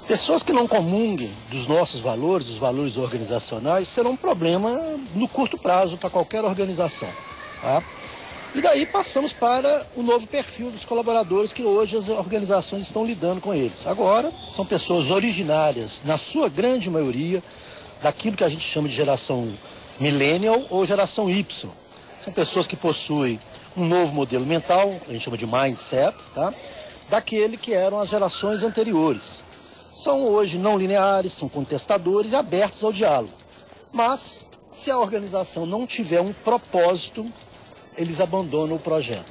Pessoas 0.07 0.41
que 0.41 0.53
não 0.53 0.69
comunguem 0.69 1.31
dos 1.51 1.67
nossos 1.67 2.01
valores, 2.01 2.47
dos 2.47 2.59
valores 2.59 2.97
organizacionais, 2.97 3.89
serão 3.89 4.13
um 4.13 4.17
problema 4.17 4.71
no 5.17 5.27
curto 5.27 5.59
prazo 5.59 5.97
para 5.97 6.11
qualquer 6.11 6.45
organização. 6.45 7.09
Tá? 7.61 7.83
E 8.57 8.63
daí 8.63 8.87
passamos 8.87 9.35
para 9.35 9.87
o 9.95 10.03
novo 10.03 10.27
perfil 10.27 10.71
dos 10.71 10.83
colaboradores 10.83 11.53
que 11.53 11.63
hoje 11.63 11.95
as 11.95 12.09
organizações 12.09 12.85
estão 12.85 13.05
lidando 13.05 13.39
com 13.39 13.53
eles. 13.53 13.87
Agora, 13.87 14.33
são 14.51 14.65
pessoas 14.65 15.11
originárias, 15.11 16.03
na 16.07 16.17
sua 16.17 16.49
grande 16.49 16.89
maioria, 16.89 17.43
daquilo 18.01 18.35
que 18.35 18.43
a 18.43 18.49
gente 18.49 18.65
chama 18.65 18.89
de 18.89 18.95
geração 18.95 19.53
millennial 20.01 20.65
ou 20.71 20.87
geração 20.87 21.29
Y. 21.29 21.71
São 22.19 22.33
pessoas 22.33 22.67
que 22.67 22.77
possuem 22.77 23.39
um 23.77 23.85
novo 23.85 24.15
modelo 24.15 24.47
mental, 24.47 24.91
a 25.07 25.13
gente 25.13 25.25
chama 25.25 25.37
de 25.37 25.47
mindset, 25.47 26.17
tá? 26.35 26.51
daquele 27.11 27.59
que 27.59 27.75
eram 27.75 27.99
as 27.99 28.09
gerações 28.09 28.63
anteriores. 28.63 29.45
São 29.95 30.25
hoje 30.29 30.57
não 30.57 30.79
lineares, 30.79 31.35
são 31.35 31.47
contestadores 31.47 32.33
e 32.33 32.37
abertos 32.37 32.83
ao 32.83 32.91
diálogo. 32.91 33.35
Mas, 33.93 34.47
se 34.73 34.91
a 34.91 34.99
organização 34.99 35.67
não 35.67 35.87
tiver 35.87 36.23
um 36.23 36.33
propósito 36.33 37.31
eles 37.97 38.21
abandonam 38.21 38.77
o 38.77 38.81
projeto. 38.81 39.27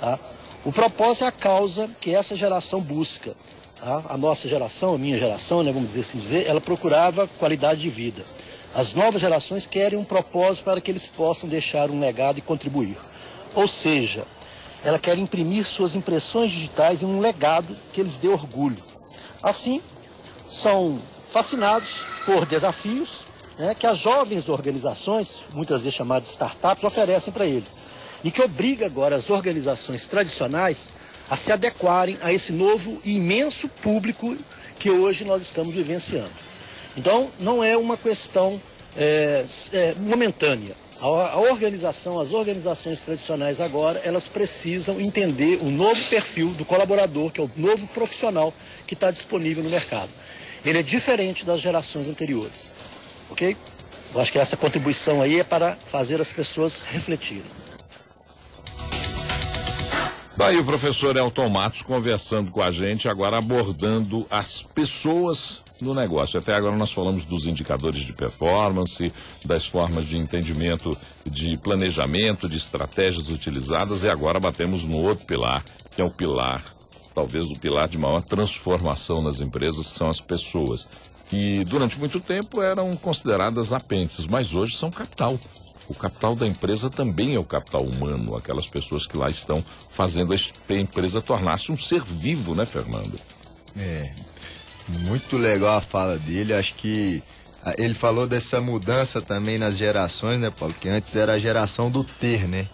Tá? 0.00 0.18
O 0.64 0.72
propósito 0.72 1.24
é 1.24 1.28
a 1.28 1.32
causa 1.32 1.90
que 2.00 2.14
essa 2.14 2.36
geração 2.36 2.80
busca. 2.80 3.34
Tá? 3.80 4.02
A 4.10 4.18
nossa 4.18 4.48
geração, 4.48 4.94
a 4.94 4.98
minha 4.98 5.16
geração, 5.16 5.62
né, 5.62 5.72
vamos 5.72 5.88
dizer 5.88 6.00
assim 6.00 6.18
dizer, 6.18 6.46
ela 6.46 6.60
procurava 6.60 7.26
qualidade 7.38 7.80
de 7.80 7.88
vida. 7.88 8.24
As 8.74 8.94
novas 8.94 9.20
gerações 9.20 9.66
querem 9.66 9.98
um 9.98 10.04
propósito 10.04 10.64
para 10.64 10.80
que 10.80 10.90
eles 10.90 11.08
possam 11.08 11.48
deixar 11.48 11.90
um 11.90 11.98
legado 11.98 12.38
e 12.38 12.42
contribuir. 12.42 12.96
Ou 13.54 13.66
seja, 13.66 14.24
ela 14.84 14.98
quer 14.98 15.18
imprimir 15.18 15.66
suas 15.66 15.94
impressões 15.94 16.50
digitais 16.50 17.02
em 17.02 17.06
um 17.06 17.20
legado 17.20 17.74
que 17.92 18.00
eles 18.00 18.18
dê 18.18 18.28
orgulho. 18.28 18.76
Assim, 19.42 19.82
são 20.48 20.98
fascinados 21.30 22.06
por 22.24 22.46
desafios 22.46 23.26
né, 23.58 23.74
que 23.74 23.86
as 23.86 23.98
jovens 23.98 24.48
organizações, 24.48 25.42
muitas 25.52 25.82
vezes 25.82 25.96
chamadas 25.96 26.30
startups, 26.30 26.84
oferecem 26.84 27.32
para 27.32 27.46
eles 27.46 27.80
e 28.22 28.30
que 28.30 28.42
obriga 28.42 28.86
agora 28.86 29.16
as 29.16 29.30
organizações 29.30 30.06
tradicionais 30.06 30.92
a 31.28 31.36
se 31.36 31.52
adequarem 31.52 32.18
a 32.20 32.32
esse 32.32 32.52
novo 32.52 33.00
e 33.04 33.16
imenso 33.16 33.68
público 33.68 34.36
que 34.78 34.90
hoje 34.90 35.24
nós 35.24 35.42
estamos 35.42 35.74
vivenciando. 35.74 36.30
Então, 36.96 37.30
não 37.38 37.62
é 37.62 37.76
uma 37.76 37.96
questão 37.96 38.60
é, 38.96 39.44
é, 39.72 39.94
momentânea. 40.00 40.74
A, 41.00 41.06
a 41.06 41.40
organização, 41.40 42.18
as 42.18 42.32
organizações 42.32 43.02
tradicionais 43.02 43.60
agora, 43.60 44.00
elas 44.04 44.26
precisam 44.26 45.00
entender 45.00 45.58
o 45.62 45.70
novo 45.70 46.02
perfil 46.08 46.48
do 46.50 46.64
colaborador, 46.64 47.30
que 47.30 47.40
é 47.40 47.44
o 47.44 47.50
novo 47.56 47.86
profissional 47.88 48.52
que 48.86 48.94
está 48.94 49.10
disponível 49.10 49.62
no 49.62 49.70
mercado. 49.70 50.10
Ele 50.64 50.78
é 50.78 50.82
diferente 50.82 51.44
das 51.44 51.60
gerações 51.60 52.08
anteriores. 52.08 52.72
Ok? 53.30 53.56
Eu 54.12 54.20
acho 54.20 54.32
que 54.32 54.38
essa 54.38 54.56
contribuição 54.56 55.22
aí 55.22 55.38
é 55.38 55.44
para 55.44 55.76
fazer 55.86 56.20
as 56.20 56.32
pessoas 56.32 56.80
refletirem. 56.90 57.44
Tá 60.40 60.50
o 60.52 60.64
professor 60.64 61.14
Elton 61.14 61.50
Matos 61.50 61.82
conversando 61.82 62.50
com 62.50 62.62
a 62.62 62.70
gente, 62.70 63.10
agora 63.10 63.36
abordando 63.36 64.26
as 64.30 64.62
pessoas 64.62 65.62
no 65.82 65.92
negócio. 65.92 66.38
Até 66.40 66.54
agora 66.54 66.74
nós 66.76 66.90
falamos 66.90 67.26
dos 67.26 67.46
indicadores 67.46 68.00
de 68.00 68.14
performance, 68.14 69.12
das 69.44 69.66
formas 69.66 70.06
de 70.06 70.16
entendimento, 70.16 70.96
de 71.26 71.58
planejamento, 71.58 72.48
de 72.48 72.56
estratégias 72.56 73.28
utilizadas 73.28 74.02
e 74.02 74.08
agora 74.08 74.40
batemos 74.40 74.82
no 74.84 74.96
outro 75.02 75.26
pilar, 75.26 75.62
que 75.94 76.00
é 76.00 76.04
o 76.06 76.10
pilar, 76.10 76.64
talvez 77.14 77.44
o 77.44 77.58
pilar 77.58 77.86
de 77.86 77.98
maior 77.98 78.22
transformação 78.22 79.20
nas 79.20 79.42
empresas, 79.42 79.92
que 79.92 79.98
são 79.98 80.08
as 80.08 80.22
pessoas, 80.22 80.88
que 81.28 81.62
durante 81.64 81.98
muito 81.98 82.18
tempo 82.18 82.62
eram 82.62 82.90
consideradas 82.96 83.74
apêndices, 83.74 84.26
mas 84.26 84.54
hoje 84.54 84.74
são 84.74 84.90
capital. 84.90 85.38
O 85.90 85.94
capital 85.94 86.36
da 86.36 86.46
empresa 86.46 86.88
também 86.88 87.34
é 87.34 87.38
o 87.38 87.44
capital 87.44 87.82
humano, 87.82 88.36
aquelas 88.36 88.68
pessoas 88.68 89.08
que 89.08 89.16
lá 89.16 89.28
estão 89.28 89.60
fazendo 89.90 90.32
a 90.32 90.72
empresa 90.72 91.20
tornar-se 91.20 91.72
um 91.72 91.76
ser 91.76 92.00
vivo, 92.00 92.54
né, 92.54 92.64
Fernando? 92.64 93.18
É, 93.76 94.12
muito 94.88 95.36
legal 95.36 95.78
a 95.78 95.80
fala 95.80 96.16
dele. 96.16 96.54
Acho 96.54 96.74
que 96.74 97.20
ah, 97.64 97.74
ele 97.76 97.94
falou 97.94 98.28
dessa 98.28 98.60
mudança 98.60 99.20
também 99.20 99.58
nas 99.58 99.76
gerações, 99.76 100.38
né, 100.38 100.48
Paulo? 100.56 100.72
Que 100.78 100.88
antes 100.88 101.16
era 101.16 101.32
a 101.32 101.38
geração 101.40 101.90
do 101.90 102.04
ter, 102.04 102.46
né? 102.46 102.64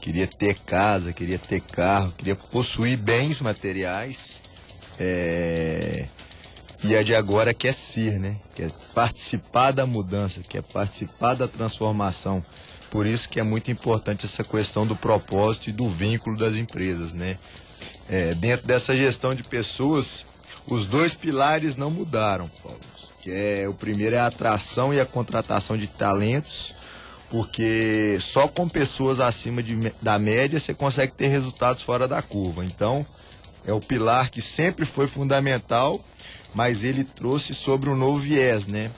Queria 0.00 0.26
ter 0.26 0.54
casa, 0.54 1.12
queria 1.12 1.38
ter 1.38 1.60
carro, 1.60 2.12
queria 2.16 2.34
possuir 2.34 2.96
bens 2.96 3.42
materiais. 3.42 4.40
É... 4.98 6.06
E 6.82 6.94
a 6.94 7.02
de 7.02 7.14
agora 7.14 7.54
quer 7.54 7.72
ser, 7.72 8.18
né? 8.18 8.36
Quer 8.54 8.70
participar 8.94 9.70
da 9.70 9.86
mudança, 9.86 10.42
quer 10.46 10.62
participar 10.62 11.34
da 11.34 11.48
transformação. 11.48 12.44
Por 12.94 13.06
isso 13.06 13.28
que 13.28 13.40
é 13.40 13.42
muito 13.42 13.72
importante 13.72 14.24
essa 14.24 14.44
questão 14.44 14.86
do 14.86 14.94
propósito 14.94 15.68
e 15.68 15.72
do 15.72 15.88
vínculo 15.88 16.38
das 16.38 16.54
empresas, 16.54 17.12
né? 17.12 17.36
É, 18.08 18.36
dentro 18.36 18.68
dessa 18.68 18.96
gestão 18.96 19.34
de 19.34 19.42
pessoas, 19.42 20.24
os 20.68 20.86
dois 20.86 21.12
pilares 21.12 21.76
não 21.76 21.90
mudaram, 21.90 22.48
Paulo. 22.62 22.78
Que 23.20 23.32
é, 23.32 23.68
o 23.68 23.74
primeiro 23.74 24.14
é 24.14 24.20
a 24.20 24.26
atração 24.26 24.94
e 24.94 25.00
a 25.00 25.04
contratação 25.04 25.76
de 25.76 25.88
talentos, 25.88 26.72
porque 27.32 28.16
só 28.20 28.46
com 28.46 28.68
pessoas 28.68 29.18
acima 29.18 29.60
de, 29.60 29.74
da 30.00 30.16
média 30.16 30.60
você 30.60 30.72
consegue 30.72 31.14
ter 31.14 31.26
resultados 31.26 31.82
fora 31.82 32.06
da 32.06 32.22
curva. 32.22 32.64
Então, 32.64 33.04
é 33.66 33.72
o 33.72 33.80
pilar 33.80 34.30
que 34.30 34.40
sempre 34.40 34.86
foi 34.86 35.08
fundamental 35.08 36.00
mas 36.54 36.84
ele 36.84 37.02
trouxe 37.02 37.52
sobre 37.52 37.90
um 37.90 37.96
novo 37.96 38.18
viés, 38.18 38.66
né? 38.66 38.88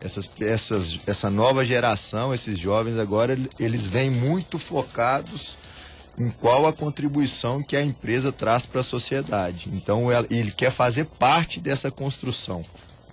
Essas, 0.00 0.30
essas, 0.40 1.00
essa 1.06 1.28
nova 1.28 1.64
geração, 1.64 2.32
esses 2.32 2.58
jovens 2.58 2.98
agora, 2.98 3.36
eles 3.58 3.84
vêm 3.84 4.10
muito 4.10 4.58
focados 4.58 5.58
em 6.18 6.30
qual 6.30 6.66
a 6.66 6.72
contribuição 6.72 7.62
que 7.62 7.76
a 7.76 7.82
empresa 7.82 8.32
traz 8.32 8.66
para 8.66 8.80
a 8.80 8.84
sociedade. 8.84 9.68
Então, 9.72 10.08
ele 10.30 10.50
quer 10.50 10.70
fazer 10.70 11.04
parte 11.04 11.60
dessa 11.60 11.90
construção. 11.90 12.62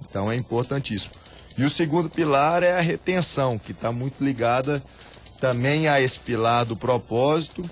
Então, 0.09 0.31
é 0.31 0.35
importantíssimo. 0.35 1.13
E 1.57 1.63
o 1.63 1.69
segundo 1.69 2.09
pilar 2.09 2.63
é 2.63 2.77
a 2.77 2.81
retenção, 2.81 3.57
que 3.57 3.71
está 3.71 3.91
muito 3.91 4.23
ligada 4.23 4.83
também 5.39 5.87
a 5.87 6.01
esse 6.01 6.19
pilar 6.19 6.65
do 6.65 6.75
propósito 6.75 7.63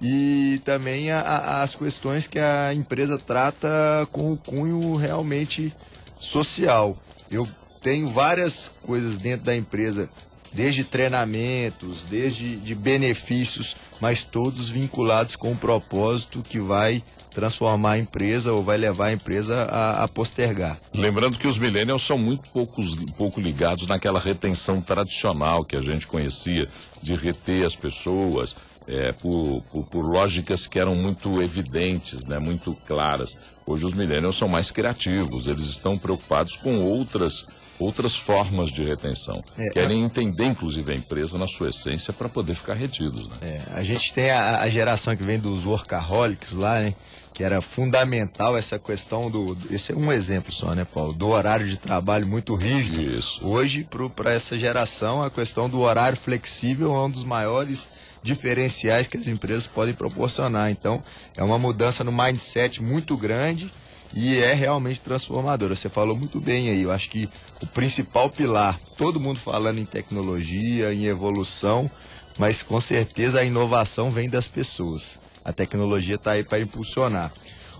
e 0.00 0.60
também 0.64 1.10
a, 1.10 1.20
a, 1.20 1.62
as 1.62 1.74
questões 1.74 2.26
que 2.26 2.38
a 2.38 2.72
empresa 2.72 3.18
trata 3.18 3.68
com 4.12 4.32
o 4.32 4.36
cunho 4.36 4.94
realmente 4.94 5.72
social. 6.18 6.96
Eu 7.30 7.46
tenho 7.86 8.08
várias 8.08 8.68
coisas 8.82 9.16
dentro 9.16 9.46
da 9.46 9.56
empresa, 9.56 10.10
desde 10.52 10.82
treinamentos, 10.82 12.02
desde 12.10 12.56
de 12.56 12.74
benefícios, 12.74 13.76
mas 14.00 14.24
todos 14.24 14.68
vinculados 14.68 15.36
com 15.36 15.52
o 15.52 15.56
propósito 15.56 16.42
que 16.42 16.58
vai 16.58 17.00
transformar 17.30 17.92
a 17.92 17.98
empresa 18.00 18.52
ou 18.52 18.60
vai 18.60 18.76
levar 18.76 19.06
a 19.06 19.12
empresa 19.12 19.68
a, 19.70 20.02
a, 20.02 20.08
postergar. 20.08 20.76
Lembrando 20.92 21.38
que 21.38 21.46
os 21.46 21.58
millennials 21.58 22.02
são 22.02 22.18
muito 22.18 22.50
poucos, 22.50 22.96
pouco 23.16 23.40
ligados 23.40 23.86
naquela 23.86 24.18
retenção 24.18 24.80
tradicional 24.80 25.64
que 25.64 25.76
a 25.76 25.80
gente 25.80 26.08
conhecia 26.08 26.66
de 27.00 27.14
reter 27.14 27.64
as 27.64 27.76
pessoas, 27.76 28.56
é, 28.88 29.12
por, 29.12 29.62
por, 29.70 29.86
por, 29.86 30.04
lógicas 30.04 30.66
que 30.66 30.80
eram 30.80 30.96
muito 30.96 31.40
evidentes, 31.40 32.26
né, 32.26 32.40
muito 32.40 32.74
claras. 32.84 33.36
Hoje 33.64 33.86
os 33.86 33.92
millennials 33.92 34.34
são 34.34 34.48
mais 34.48 34.72
criativos, 34.72 35.46
eles 35.46 35.64
estão 35.64 35.96
preocupados 35.96 36.56
com 36.56 36.80
outras 36.80 37.46
outras 37.78 38.16
formas 38.16 38.70
de 38.70 38.84
retenção. 38.84 39.42
É, 39.58 39.70
Querem 39.70 40.02
a... 40.02 40.06
entender, 40.06 40.46
inclusive, 40.46 40.92
a 40.92 40.94
empresa 40.94 41.38
na 41.38 41.46
sua 41.46 41.70
essência 41.70 42.12
para 42.12 42.28
poder 42.28 42.54
ficar 42.54 42.74
retidos. 42.74 43.28
Né? 43.28 43.36
É, 43.42 43.60
a 43.74 43.82
gente 43.82 44.12
tem 44.12 44.30
a, 44.30 44.60
a, 44.60 44.68
geração 44.68 45.16
que 45.16 45.22
vem 45.22 45.38
dos 45.38 45.64
workaholics 45.64 46.52
lá, 46.52 46.80
né? 46.80 46.94
Que 47.32 47.44
era 47.44 47.60
fundamental 47.60 48.56
essa 48.56 48.78
questão 48.78 49.30
do. 49.30 49.56
Esse 49.70 49.92
é 49.92 49.94
um 49.94 50.10
exemplo 50.10 50.50
só, 50.50 50.74
né, 50.74 50.86
Paulo? 50.86 51.12
Do 51.12 51.28
horário 51.28 51.66
de 51.66 51.76
trabalho 51.76 52.26
muito 52.26 52.54
rígido. 52.54 53.02
Isso. 53.02 53.46
Hoje, 53.46 53.86
para 54.16 54.32
essa 54.32 54.58
geração, 54.58 55.22
a 55.22 55.30
questão 55.30 55.68
do 55.68 55.80
horário 55.80 56.16
flexível 56.16 56.94
é 56.94 56.98
um 57.04 57.10
dos 57.10 57.24
maiores 57.24 57.88
diferenciais 58.22 59.06
que 59.06 59.18
as 59.18 59.28
empresas 59.28 59.66
podem 59.66 59.92
proporcionar. 59.92 60.70
Então, 60.70 61.02
é 61.36 61.44
uma 61.44 61.58
mudança 61.58 62.02
no 62.02 62.10
mindset 62.10 62.82
muito 62.82 63.18
grande 63.18 63.70
e 64.14 64.36
é 64.38 64.52
realmente 64.54 65.00
transformadora. 65.00 65.74
Você 65.74 65.88
falou 65.88 66.16
muito 66.16 66.40
bem 66.40 66.70
aí. 66.70 66.82
Eu 66.82 66.92
acho 66.92 67.08
que 67.08 67.28
o 67.62 67.66
principal 67.66 68.28
pilar, 68.30 68.78
todo 68.96 69.20
mundo 69.20 69.38
falando 69.38 69.78
em 69.78 69.84
tecnologia, 69.84 70.92
em 70.92 71.06
evolução, 71.06 71.90
mas 72.38 72.62
com 72.62 72.80
certeza 72.80 73.40
a 73.40 73.44
inovação 73.44 74.10
vem 74.10 74.28
das 74.28 74.46
pessoas. 74.46 75.18
A 75.44 75.52
tecnologia 75.52 76.16
está 76.16 76.32
aí 76.32 76.44
para 76.44 76.60
impulsionar. 76.60 77.32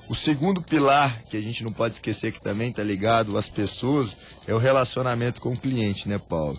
O 0.09 0.15
segundo 0.15 0.63
pilar 0.63 1.23
que 1.29 1.37
a 1.37 1.41
gente 1.41 1.65
não 1.65 1.73
pode 1.73 1.95
esquecer 1.95 2.33
que 2.33 2.41
também 2.41 2.71
está 2.71 2.83
ligado 2.83 3.37
às 3.37 3.49
pessoas 3.49 4.17
é 4.47 4.55
o 4.55 4.59
relacionamento 4.59 5.41
com 5.41 5.53
o 5.53 5.57
cliente, 5.57 6.09
né, 6.09 6.19
Paulo? 6.19 6.59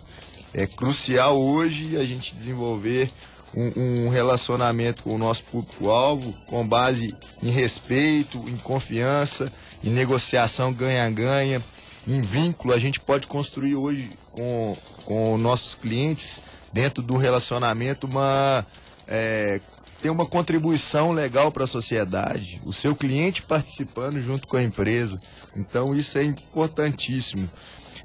É 0.53 0.67
crucial 0.67 1.39
hoje 1.39 1.95
a 1.97 2.03
gente 2.03 2.35
desenvolver 2.35 3.09
um, 3.55 4.05
um 4.05 4.09
relacionamento 4.09 5.03
com 5.03 5.15
o 5.15 5.17
nosso 5.17 5.43
público-alvo 5.43 6.33
com 6.47 6.67
base 6.67 7.15
em 7.41 7.49
respeito, 7.49 8.37
em 8.49 8.57
confiança, 8.57 9.51
em 9.83 9.89
negociação 9.89 10.73
ganha-ganha, 10.73 11.63
em 12.07 12.21
vínculo. 12.21 12.73
A 12.73 12.79
gente 12.79 12.99
pode 12.99 13.27
construir 13.27 13.75
hoje 13.75 14.09
com, 14.31 14.77
com 15.03 15.37
nossos 15.37 15.75
clientes, 15.75 16.41
dentro 16.71 17.03
do 17.03 17.17
relacionamento, 17.17 18.07
uma. 18.07 18.65
É, 19.07 19.59
ter 20.01 20.09
uma 20.11 20.25
contribuição 20.27 21.11
legal 21.11 21.51
para 21.51 21.63
a 21.63 21.67
sociedade, 21.67 22.61
o 22.63 22.71
seu 22.71 22.95
cliente 22.95 23.41
participando 23.41 24.21
junto 24.21 24.47
com 24.47 24.55
a 24.55 24.61
empresa. 24.61 25.19
Então 25.55 25.95
isso 25.95 26.19
é 26.19 26.23
importantíssimo. 26.23 27.49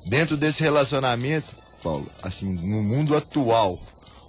Dentro 0.06 0.36
desse 0.36 0.62
relacionamento, 0.62 1.54
Paulo, 1.82 2.06
assim, 2.22 2.50
no 2.50 2.82
mundo 2.82 3.14
atual, 3.14 3.78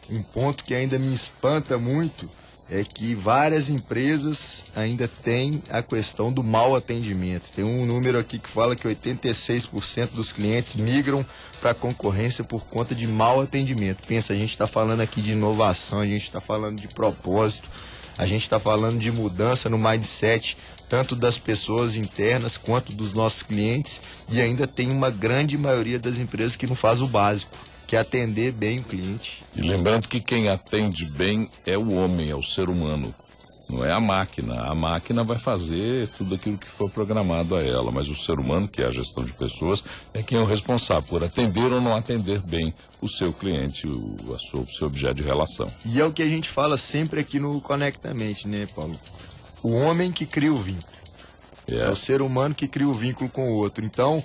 um 0.09 0.21
ponto 0.21 0.63
que 0.65 0.73
ainda 0.73 0.99
me 0.99 1.13
espanta 1.13 1.77
muito 1.77 2.27
é 2.73 2.83
que 2.83 3.13
várias 3.13 3.69
empresas 3.69 4.65
ainda 4.75 5.07
têm 5.07 5.61
a 5.69 5.83
questão 5.83 6.33
do 6.33 6.41
mau 6.41 6.75
atendimento. 6.75 7.51
Tem 7.53 7.63
um 7.63 7.85
número 7.85 8.17
aqui 8.17 8.39
que 8.39 8.49
fala 8.49 8.75
que 8.75 8.87
86% 8.87 10.13
dos 10.13 10.31
clientes 10.31 10.75
migram 10.75 11.23
para 11.61 11.69
a 11.69 11.75
concorrência 11.75 12.43
por 12.43 12.65
conta 12.65 12.95
de 12.95 13.07
mau 13.07 13.41
atendimento. 13.41 14.07
Pensa, 14.07 14.33
a 14.33 14.35
gente 14.35 14.49
está 14.49 14.65
falando 14.65 15.01
aqui 15.01 15.21
de 15.21 15.33
inovação, 15.33 15.99
a 15.99 16.07
gente 16.07 16.23
está 16.23 16.41
falando 16.41 16.81
de 16.81 16.87
propósito, 16.87 17.69
a 18.17 18.25
gente 18.25 18.41
está 18.41 18.59
falando 18.59 18.97
de 18.97 19.11
mudança 19.11 19.69
no 19.69 19.77
mindset, 19.77 20.57
tanto 20.89 21.15
das 21.15 21.37
pessoas 21.37 21.95
internas 21.95 22.57
quanto 22.57 22.91
dos 22.91 23.13
nossos 23.13 23.43
clientes, 23.43 24.01
e 24.31 24.41
ainda 24.41 24.65
tem 24.65 24.89
uma 24.89 25.11
grande 25.11 25.59
maioria 25.59 25.99
das 25.99 26.17
empresas 26.17 26.55
que 26.55 26.65
não 26.65 26.75
faz 26.75 27.03
o 27.03 27.07
básico 27.07 27.55
que 27.93 27.97
atender 27.97 28.51
bem 28.51 28.79
o 28.79 28.83
cliente. 28.83 29.43
E 29.55 29.61
lembrando 29.61 30.07
que 30.07 30.19
quem 30.19 30.49
atende 30.49 31.05
bem 31.11 31.47
é 31.63 31.77
o 31.77 31.93
homem, 31.93 32.27
é 32.27 32.35
o 32.35 32.41
ser 32.41 32.67
humano. 32.67 33.13
Não 33.69 33.85
é 33.85 33.91
a 33.91 33.99
máquina. 33.99 34.63
A 34.63 34.73
máquina 34.73 35.23
vai 35.23 35.37
fazer 35.37 36.09
tudo 36.17 36.33
aquilo 36.33 36.57
que 36.57 36.67
for 36.67 36.89
programado 36.89 37.55
a 37.55 37.61
ela, 37.61 37.91
mas 37.91 38.09
o 38.09 38.15
ser 38.15 38.39
humano, 38.39 38.67
que 38.67 38.81
é 38.81 38.87
a 38.87 38.91
gestão 38.91 39.23
de 39.23 39.31
pessoas, 39.33 39.83
é 40.11 40.23
quem 40.23 40.39
é 40.39 40.41
o 40.41 40.45
responsável 40.45 41.03
por 41.03 41.23
atender 41.23 41.71
ou 41.71 41.79
não 41.79 41.95
atender 41.95 42.39
bem 42.39 42.73
o 42.99 43.07
seu 43.07 43.31
cliente, 43.31 43.85
o, 43.85 44.17
a 44.33 44.39
sua, 44.39 44.61
o 44.61 44.71
seu 44.71 44.87
objeto 44.87 45.13
de 45.13 45.23
relação. 45.23 45.71
E 45.85 46.01
é 46.01 46.03
o 46.03 46.11
que 46.11 46.23
a 46.23 46.27
gente 46.27 46.49
fala 46.49 46.77
sempre 46.77 47.19
aqui 47.19 47.39
no 47.39 47.61
Conectamente, 47.61 48.47
né, 48.47 48.67
Paulo? 48.75 48.99
O 49.61 49.71
homem 49.71 50.11
que 50.11 50.25
cria 50.25 50.51
o 50.51 50.57
vínculo. 50.57 50.93
É. 51.67 51.75
é 51.75 51.89
o 51.89 51.95
ser 51.95 52.23
humano 52.23 52.55
que 52.55 52.67
cria 52.67 52.87
o 52.87 52.93
vínculo 52.93 53.29
com 53.29 53.51
o 53.51 53.53
outro. 53.53 53.85
Então, 53.85 54.21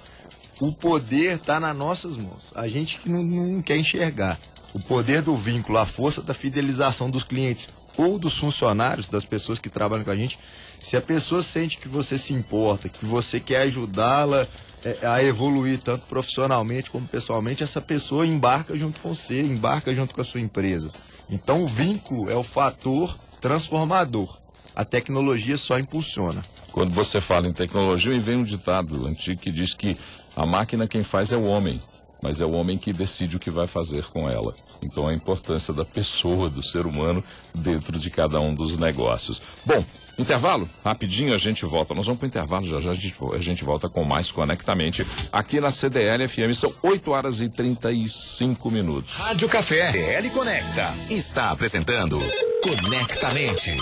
o 0.61 0.73
poder 0.73 1.37
está 1.37 1.61
nas 1.61 1.77
nossas 1.77 2.17
mãos. 2.17 2.53
A 2.55 2.67
gente 2.67 2.99
que 2.99 3.09
não, 3.09 3.23
não 3.23 3.63
quer 3.63 3.77
enxergar. 3.77 4.39
O 4.75 4.81
poder 4.81 5.23
do 5.23 5.35
vínculo, 5.35 5.79
a 5.79 5.87
força 5.87 6.21
da 6.23 6.35
fidelização 6.35 7.11
dos 7.11 7.25
clientes 7.25 7.69
ou 7.97 8.19
dos 8.19 8.37
funcionários, 8.37 9.09
das 9.09 9.25
pessoas 9.25 9.59
que 9.59 9.71
trabalham 9.71 10.05
com 10.05 10.11
a 10.11 10.17
gente, 10.17 10.39
se 10.81 10.97
a 10.97 11.01
pessoa 11.01 11.43
sente 11.43 11.79
que 11.79 11.89
você 11.89 12.17
se 12.17 12.33
importa, 12.33 12.89
que 12.89 13.05
você 13.05 13.41
quer 13.41 13.63
ajudá-la 13.63 14.47
é, 14.85 15.07
a 15.07 15.23
evoluir 15.25 15.79
tanto 15.79 16.07
profissionalmente 16.07 16.91
como 16.91 17.07
pessoalmente, 17.09 17.65
essa 17.65 17.81
pessoa 17.81 18.27
embarca 18.27 18.77
junto 18.77 19.01
com 19.01 19.15
você, 19.15 19.43
embarca 19.43 19.93
junto 19.93 20.15
com 20.15 20.21
a 20.21 20.25
sua 20.25 20.41
empresa. 20.41 20.91
Então 21.31 21.63
o 21.63 21.67
vínculo 21.67 22.31
é 22.31 22.37
o 22.37 22.45
fator 22.45 23.17
transformador. 23.41 24.39
A 24.75 24.85
tecnologia 24.85 25.57
só 25.57 25.79
impulsiona. 25.79 26.43
Quando 26.71 26.93
você 26.93 27.21
fala 27.21 27.49
em 27.49 27.53
tecnologia, 27.53 28.19
vem 28.21 28.37
um 28.37 28.45
ditado 28.45 29.07
antigo 29.07 29.41
que 29.41 29.51
diz 29.51 29.75
que 29.75 29.97
a 30.39 30.47
máquina 30.47 30.87
quem 30.87 31.03
faz 31.03 31.33
é 31.33 31.37
o 31.37 31.43
homem, 31.43 31.83
mas 32.23 32.41
é 32.41 32.45
o 32.47 32.53
homem 32.53 32.79
que 32.79 32.93
decide 32.93 33.37
o 33.37 33.41
que 33.41 33.51
vai 33.51 33.67
fazer 33.67 34.05
com 34.05 34.31
ela. 34.31 34.55
Então 34.81 35.09
a 35.09 35.13
importância 35.13 35.75
da 35.75 35.85
pessoa, 35.85 36.49
do 36.49 36.63
ser 36.63 36.87
humano, 36.87 37.23
dentro 37.53 37.99
de 37.99 38.09
cada 38.09 38.41
um 38.41 38.55
dos 38.55 38.77
negócios. 38.77 39.43
Bom, 39.67 39.85
intervalo? 40.17 40.69
Rapidinho 40.85 41.35
a 41.35 41.39
gente 41.39 41.65
volta. 41.65 41.93
Nós 41.93 42.07
vamos 42.07 42.21
para 42.21 42.27
o 42.27 42.29
intervalo, 42.29 42.65
já 42.65 42.81
já 42.81 42.93
a 42.93 43.41
gente, 43.41 43.65
volta 43.65 43.89
com 43.89 44.05
mais 44.05 44.31
Conectamente 44.31 45.05
aqui 45.33 45.61
na 45.61 45.73
CDL 45.73 46.29
FM. 46.29 46.55
São 46.55 46.73
8 46.85 47.11
horas 47.11 47.41
e 47.41 47.49
35 47.49 48.71
minutos. 48.71 49.17
Rádio 49.17 49.49
Café, 49.49 49.91
DL 49.91 50.31
Conecta, 50.31 50.95
está 51.11 51.51
apresentando 51.51 52.17
Conectamente. 52.63 53.77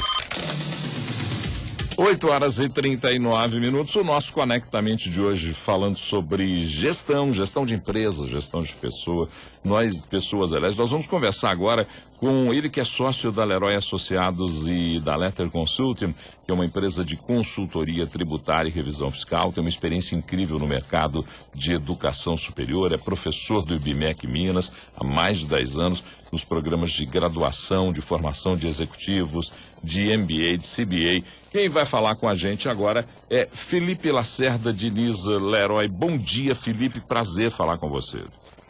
8 1.98 2.28
horas 2.28 2.59
e 2.59 2.68
39 2.68 3.59
minutos. 3.59 3.94
O 3.94 4.04
nosso 4.04 4.32
Conectamente 4.35 5.09
de 5.09 5.22
hoje 5.22 5.54
falando 5.54 5.96
sobre 5.96 6.62
gestão, 6.62 7.32
gestão 7.32 7.64
de 7.64 7.74
empresa, 7.74 8.26
gestão 8.26 8.61
de 8.61 8.74
pessoa. 8.74 9.28
Nós, 9.66 9.98
pessoas, 9.98 10.52
aliás, 10.52 10.76
nós 10.76 10.90
vamos 10.90 11.09
conversar 11.09 11.50
agora 11.50 11.88
com 12.18 12.55
ele 12.55 12.70
que 12.70 12.79
é 12.79 12.85
sócio 12.85 13.33
da 13.33 13.42
Leroy 13.42 13.74
Associados 13.74 14.68
e 14.68 15.00
da 15.00 15.16
Letter 15.16 15.50
Consulting, 15.50 16.14
que 16.44 16.52
é 16.52 16.55
uma 16.55 16.64
empresa 16.64 17.05
de 17.05 17.16
consultoria 17.16 18.07
tributária 18.07 18.68
e 18.68 18.72
revisão 18.72 19.11
fiscal, 19.11 19.50
tem 19.50 19.61
uma 19.61 19.68
experiência 19.68 20.14
incrível 20.14 20.61
no 20.61 20.68
mercado 20.68 21.26
de 21.52 21.72
educação 21.72 22.37
superior, 22.37 22.92
é 22.92 22.96
professor 22.96 23.64
do 23.64 23.74
IBMEC 23.74 24.29
Minas 24.29 24.70
há 24.96 25.02
mais 25.02 25.38
de 25.38 25.46
10 25.46 25.79
anos, 25.79 26.05
nos 26.31 26.44
programas 26.44 26.92
de 26.92 27.05
graduação, 27.05 27.92
de 27.92 28.00
formação 28.00 28.57
de 28.57 28.68
executivos, 28.68 29.52
de 29.83 30.16
MBA, 30.16 30.59
de 30.59 30.64
CBA. 30.64 31.26
Quem 31.50 31.68
vai 31.68 31.85
falar 31.85 32.14
com 32.14 32.29
a 32.29 32.37
gente 32.37 32.68
agora 32.68 33.05
é 33.29 33.48
Felipe 33.52 34.12
Lacerda 34.12 34.72
Diniz 34.72 35.24
Leroy. 35.24 35.88
Bom 35.88 36.16
dia, 36.16 36.55
Felipe, 36.55 37.00
prazer 37.00 37.50
falar 37.50 37.79
com 37.79 37.88
você. 37.88 38.20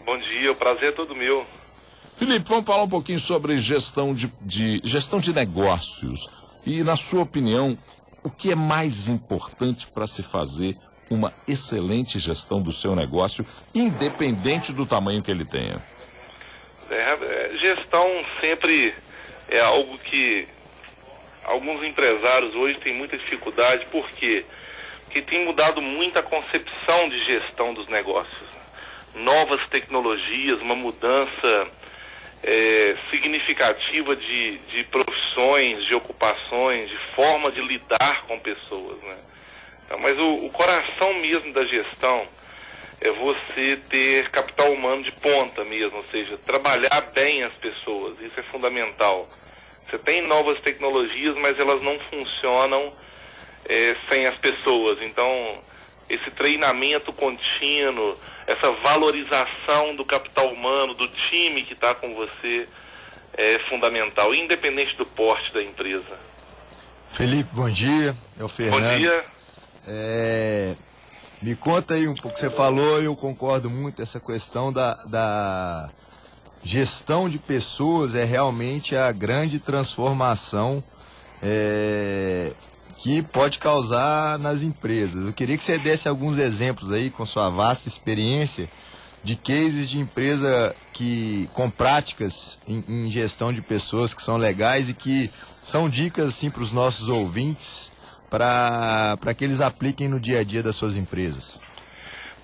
Bom 0.07 0.19
dia, 0.19 0.53
o 0.53 0.55
prazer 0.55 0.91
é 0.91 0.93
todo 0.93 1.17
meu. 1.17 1.45
Felipe, 2.17 2.49
vamos 2.49 2.65
falar 2.65 2.85
um 2.85 2.89
pouquinho 2.89 3.19
sobre 3.19 3.59
gestão 3.59 4.15
de, 4.15 4.31
de, 4.41 4.81
gestão 4.85 5.19
de 5.19 5.33
negócios. 5.33 6.29
E, 6.65 6.85
na 6.85 6.95
sua 6.95 7.23
opinião, 7.23 7.77
o 8.23 8.31
que 8.31 8.53
é 8.53 8.55
mais 8.55 9.09
importante 9.09 9.89
para 9.89 10.07
se 10.07 10.23
fazer 10.23 10.77
uma 11.11 11.35
excelente 11.49 12.21
gestão 12.21 12.63
do 12.63 12.71
seu 12.71 12.95
negócio, 12.95 13.45
independente 13.75 14.73
do 14.73 14.87
tamanho 14.87 15.21
que 15.21 15.31
ele 15.33 15.45
tenha? 15.45 15.83
É, 16.89 16.95
é 16.95 17.59
gestão 17.59 18.09
sempre 18.41 18.95
é 19.49 19.59
algo 19.59 19.99
que 19.99 20.47
alguns 21.43 21.85
empresários 21.85 22.55
hoje 22.55 22.79
têm 22.79 22.95
muita 22.95 23.19
dificuldade, 23.19 23.87
por 23.87 24.09
quê? 24.11 24.45
Porque 25.05 25.21
tem 25.21 25.45
mudado 25.45 25.83
muito 25.83 26.17
a 26.17 26.23
concepção 26.23 27.09
de 27.09 27.25
gestão 27.25 27.75
dos 27.75 27.89
negócios. 27.89 28.46
Novas 29.17 29.67
tecnologias, 29.69 30.61
uma 30.61 30.75
mudança 30.75 31.69
é, 32.43 32.97
significativa 33.11 34.15
de, 34.15 34.59
de 34.59 34.85
profissões, 34.85 35.85
de 35.85 35.95
ocupações, 35.95 36.89
de 36.89 36.97
forma 37.15 37.51
de 37.51 37.61
lidar 37.61 38.23
com 38.27 38.39
pessoas. 38.39 39.01
Né? 39.03 39.17
Então, 39.85 39.99
mas 39.99 40.19
o, 40.19 40.47
o 40.47 40.51
coração 40.51 41.15
mesmo 41.15 41.53
da 41.53 41.65
gestão 41.65 42.27
é 43.01 43.11
você 43.11 43.77
ter 43.89 44.31
capital 44.31 44.73
humano 44.73 45.03
de 45.03 45.13
ponta 45.13 45.65
mesmo, 45.65 45.99
ou 45.99 46.05
seja, 46.11 46.39
trabalhar 46.39 47.01
bem 47.13 47.43
as 47.43 47.53
pessoas, 47.55 48.19
isso 48.21 48.39
é 48.39 48.43
fundamental. 48.45 49.29
Você 49.89 49.99
tem 49.99 50.23
novas 50.23 50.59
tecnologias, 50.61 51.37
mas 51.37 51.59
elas 51.59 51.81
não 51.83 51.99
funcionam 51.99 52.93
é, 53.69 53.97
sem 54.11 54.27
as 54.27 54.37
pessoas. 54.37 55.01
Então, 55.03 55.63
esse 56.09 56.31
treinamento 56.31 57.13
contínuo, 57.13 58.17
essa 58.47 58.73
valorização 58.73 59.97
do 59.97 60.05
capital 60.05 60.53
humano, 60.53 60.95
do 60.95 61.09
time 61.09 61.63
que 61.63 61.73
está 61.73 61.95
com 61.95 62.15
você, 62.15 62.69
é 63.35 63.59
fundamental, 63.69 64.35
independente 64.35 64.97
do 64.97 65.05
porte 65.05 65.53
da 65.53 65.63
empresa. 65.63 66.19
Felipe, 67.09 67.49
bom 67.53 67.69
dia. 67.69 68.15
É 68.39 68.45
o 68.45 68.49
Fernando. 68.49 68.83
Bom 68.83 68.99
dia. 68.99 69.25
É, 69.89 70.75
me 71.43 71.55
conta 71.55 71.95
aí 71.95 72.09
um 72.09 72.15
pouco, 72.15 72.37
você 72.37 72.51
falou, 72.51 73.03
eu 73.03 73.15
concordo 73.15 73.71
muito, 73.71 74.03
essa 74.03 74.19
questão 74.19 74.73
da, 74.73 74.95
da 75.05 75.91
gestão 76.63 77.29
de 77.29 77.39
pessoas 77.39 78.15
é 78.15 78.25
realmente 78.25 78.97
a 78.97 79.13
grande 79.13 79.59
transformação 79.61 80.83
é, 81.43 82.53
que 82.97 83.23
pode 83.23 83.59
causar 83.59 84.39
nas 84.39 84.63
empresas. 84.63 85.27
Eu 85.27 85.33
queria 85.33 85.57
que 85.57 85.65
você 85.65 85.79
desse 85.79 86.09
alguns 86.09 86.39
exemplos 86.39 86.91
aí, 86.91 87.11
com 87.11 87.27
sua 87.27 87.51
vasta 87.51 87.89
experiência, 87.89 88.69
de 89.23 89.37
cases 89.37 89.91
de 89.91 89.99
empresa 89.99 90.75
que 90.93 91.49
com 91.53 91.69
práticas 91.69 92.59
em, 92.67 92.85
em 92.89 93.11
gestão 93.11 93.53
de 93.53 93.61
pessoas 93.61 94.15
que 94.15 94.23
são 94.23 94.37
legais 94.37 94.89
e 94.89 94.95
que 94.95 95.29
são 95.65 95.89
dicas 95.89 96.29
assim 96.29 96.49
para 96.49 96.63
os 96.63 96.73
nossos 96.73 97.09
ouvintes 97.09 97.93
para 98.31 99.35
que 99.37 99.45
eles 99.45 99.61
apliquem 99.61 100.09
no 100.09 100.21
dia 100.21 100.41
a 100.41 100.45
dia 100.45 100.63
das 100.63 100.77
suas 100.77 100.97
empresas. 100.97 101.61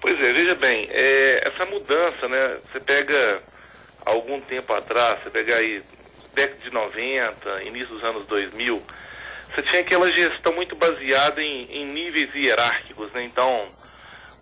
Pois 0.01 0.21
é, 0.21 0.33
veja 0.33 0.55
bem, 0.57 0.89
é, 0.91 1.49
essa 1.49 1.65
mudança, 1.67 2.29
né? 2.29 2.59
Você 2.71 2.81
pega 2.81 3.43
algum 4.05 4.41
tempo 4.41 4.73
atrás, 4.73 5.23
você 5.23 5.31
pega 5.31 5.55
aí 5.55 5.83
década 6.35 6.61
de 6.65 6.71
90, 6.71 7.63
início 7.65 7.95
dos 7.95 8.03
anos 8.03 8.27
2000, 8.27 8.83
você 9.55 9.63
tinha 9.63 9.81
aquela 9.83 10.11
gestão 10.11 10.53
muito 10.55 10.75
baseada 10.75 11.43
em, 11.43 11.65
em 11.71 11.87
níveis 11.87 12.35
hierárquicos, 12.35 13.13
né? 13.13 13.25
Então, 13.25 13.69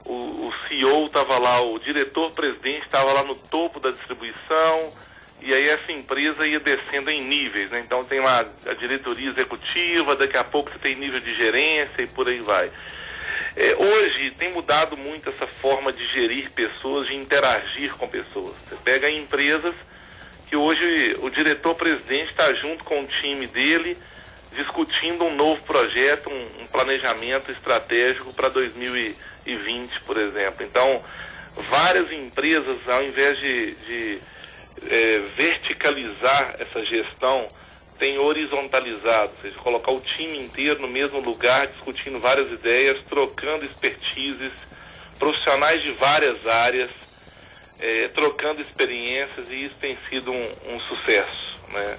o, 0.04 0.12
o 0.48 0.54
CEO 0.68 1.06
estava 1.06 1.38
lá, 1.38 1.60
o 1.62 1.78
diretor-presidente 1.78 2.86
estava 2.86 3.12
lá 3.12 3.24
no 3.24 3.34
topo 3.34 3.80
da 3.80 3.90
distribuição, 3.90 4.92
e 5.42 5.54
aí 5.54 5.68
essa 5.68 5.90
empresa 5.90 6.46
ia 6.46 6.60
descendo 6.60 7.10
em 7.10 7.22
níveis, 7.22 7.70
né? 7.70 7.80
Então 7.80 8.04
tem 8.04 8.20
lá 8.20 8.44
a 8.66 8.74
diretoria 8.74 9.28
executiva, 9.28 10.14
daqui 10.14 10.36
a 10.36 10.44
pouco 10.44 10.70
você 10.70 10.78
tem 10.78 10.94
nível 10.94 11.20
de 11.20 11.34
gerência 11.34 12.02
e 12.02 12.06
por 12.06 12.28
aí 12.28 12.40
vai. 12.40 12.70
É, 13.56 13.74
hoje 13.76 14.30
tem 14.32 14.52
mudado 14.52 14.96
muito 14.96 15.28
essa 15.28 15.46
forma 15.46 15.92
de 15.92 16.06
gerir 16.08 16.50
pessoas, 16.52 17.06
de 17.06 17.16
interagir 17.16 17.92
com 17.94 18.06
pessoas. 18.06 18.54
Você 18.68 18.76
pega 18.84 19.10
empresas 19.10 19.74
que 20.46 20.56
hoje 20.56 21.16
o 21.20 21.30
diretor-presidente 21.30 22.30
está 22.30 22.52
junto 22.54 22.84
com 22.84 23.00
o 23.00 23.06
time 23.06 23.46
dele 23.46 23.96
discutindo 24.52 25.24
um 25.24 25.34
novo 25.34 25.62
projeto, 25.62 26.30
um, 26.30 26.62
um 26.62 26.66
planejamento 26.66 27.50
estratégico 27.50 28.32
para 28.32 28.48
2020, 28.48 30.00
por 30.00 30.16
exemplo. 30.16 30.64
Então, 30.64 31.02
várias 31.56 32.10
empresas, 32.12 32.76
ao 32.88 33.02
invés 33.02 33.38
de, 33.38 33.74
de 33.74 34.18
é, 34.88 35.22
verticalizar 35.36 36.56
essa 36.58 36.84
gestão, 36.84 37.48
tem 37.98 38.18
horizontalizado, 38.18 39.30
ou 39.36 39.42
seja, 39.42 39.58
colocar 39.58 39.92
o 39.92 40.00
time 40.00 40.38
inteiro 40.38 40.80
no 40.80 40.88
mesmo 40.88 41.20
lugar, 41.20 41.66
discutindo 41.66 42.18
várias 42.18 42.50
ideias, 42.50 43.02
trocando 43.02 43.64
expertises, 43.64 44.52
profissionais 45.18 45.82
de 45.82 45.92
várias 45.92 46.46
áreas, 46.46 46.90
é, 47.78 48.08
trocando 48.08 48.62
experiências 48.62 49.46
e 49.50 49.66
isso 49.66 49.74
tem 49.78 49.98
sido 50.08 50.32
um, 50.32 50.52
um 50.68 50.80
sucesso. 50.80 51.58
Né? 51.68 51.98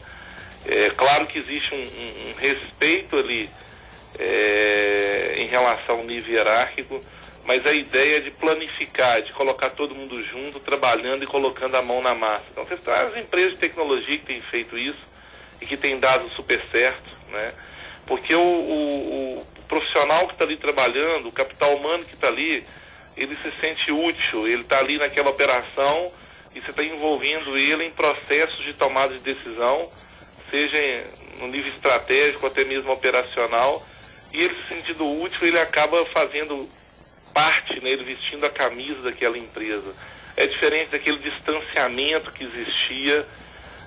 É 0.66 0.90
claro 0.92 1.26
que 1.26 1.40
existe 1.40 1.74
um, 1.74 1.78
um, 1.78 2.34
respeito 2.38 3.18
ali 3.18 3.50
é, 4.20 5.36
em 5.38 5.48
relação 5.48 5.98
ao 5.98 6.04
nível 6.04 6.34
hierárquico, 6.34 7.04
mas 7.46 7.66
a 7.66 7.74
ideia 7.74 8.22
de 8.22 8.30
planificar, 8.32 9.22
de 9.24 9.34
colocar 9.34 9.72
todo 9.72 9.96
mundo 9.96 10.22
junto, 10.24 10.60
trabalhando 10.60 11.24
e 11.24 11.28
colocando 11.28 11.76
a 11.76 11.82
mão 11.82 12.02
na 12.02 12.14
massa. 12.14 12.46
Então, 12.52 12.66
você 12.66 12.78
traz 12.78 13.18
empresas 13.18 13.54
de 13.54 13.58
tecnologia 13.58 14.18
que 14.18 14.26
têm 14.26 14.42
feito 14.44 14.78
isso 14.78 15.02
e 15.60 15.66
que 15.66 15.76
têm 15.76 16.00
dado 16.00 16.30
super 16.36 16.62
certo, 16.72 17.10
né? 17.32 17.54
Porque 18.06 18.36
o, 18.36 18.42
o, 18.42 19.40
o 19.40 19.64
profissional 19.68 20.28
que 20.28 20.34
está 20.34 20.46
ali 20.46 20.58
trabalhando, 20.58 21.28
o 21.28 21.32
capital 21.32 21.76
humano 21.76 22.04
que 22.04 22.14
está 22.14 22.28
ali, 22.28 22.64
ele 23.16 23.38
se 23.42 23.52
sente 23.60 23.92
útil, 23.92 24.48
ele 24.48 24.62
está 24.62 24.80
ali 24.80 24.98
naquela 24.98 25.30
operação 25.30 26.12
e 26.54 26.60
você 26.62 26.72
está 26.72 26.84
envolvendo 26.84 27.58
ele 27.58 27.86
em 27.86 27.92
processos 27.92 28.64
de 28.64 28.74
tomada 28.74 29.14
de 29.14 29.20
decisão, 29.20 29.90
seja 30.52 30.78
no 31.40 31.48
nível 31.48 31.72
estratégico, 31.72 32.46
até 32.46 32.64
mesmo 32.64 32.92
operacional, 32.92 33.84
e 34.32 34.44
ele 34.44 34.56
se 34.56 34.76
sentindo 34.76 35.22
útil, 35.22 35.48
ele 35.48 35.60
acaba 35.60 36.06
fazendo 36.06 36.70
parte, 37.34 37.82
né, 37.82 37.90
ele 37.90 38.04
vestindo 38.04 38.46
a 38.46 38.50
camisa 38.50 39.02
daquela 39.02 39.38
empresa. 39.38 39.94
É 40.38 40.46
diferente 40.46 40.92
daquele 40.92 41.18
distanciamento 41.18 42.32
que 42.32 42.44
existia 42.44 43.26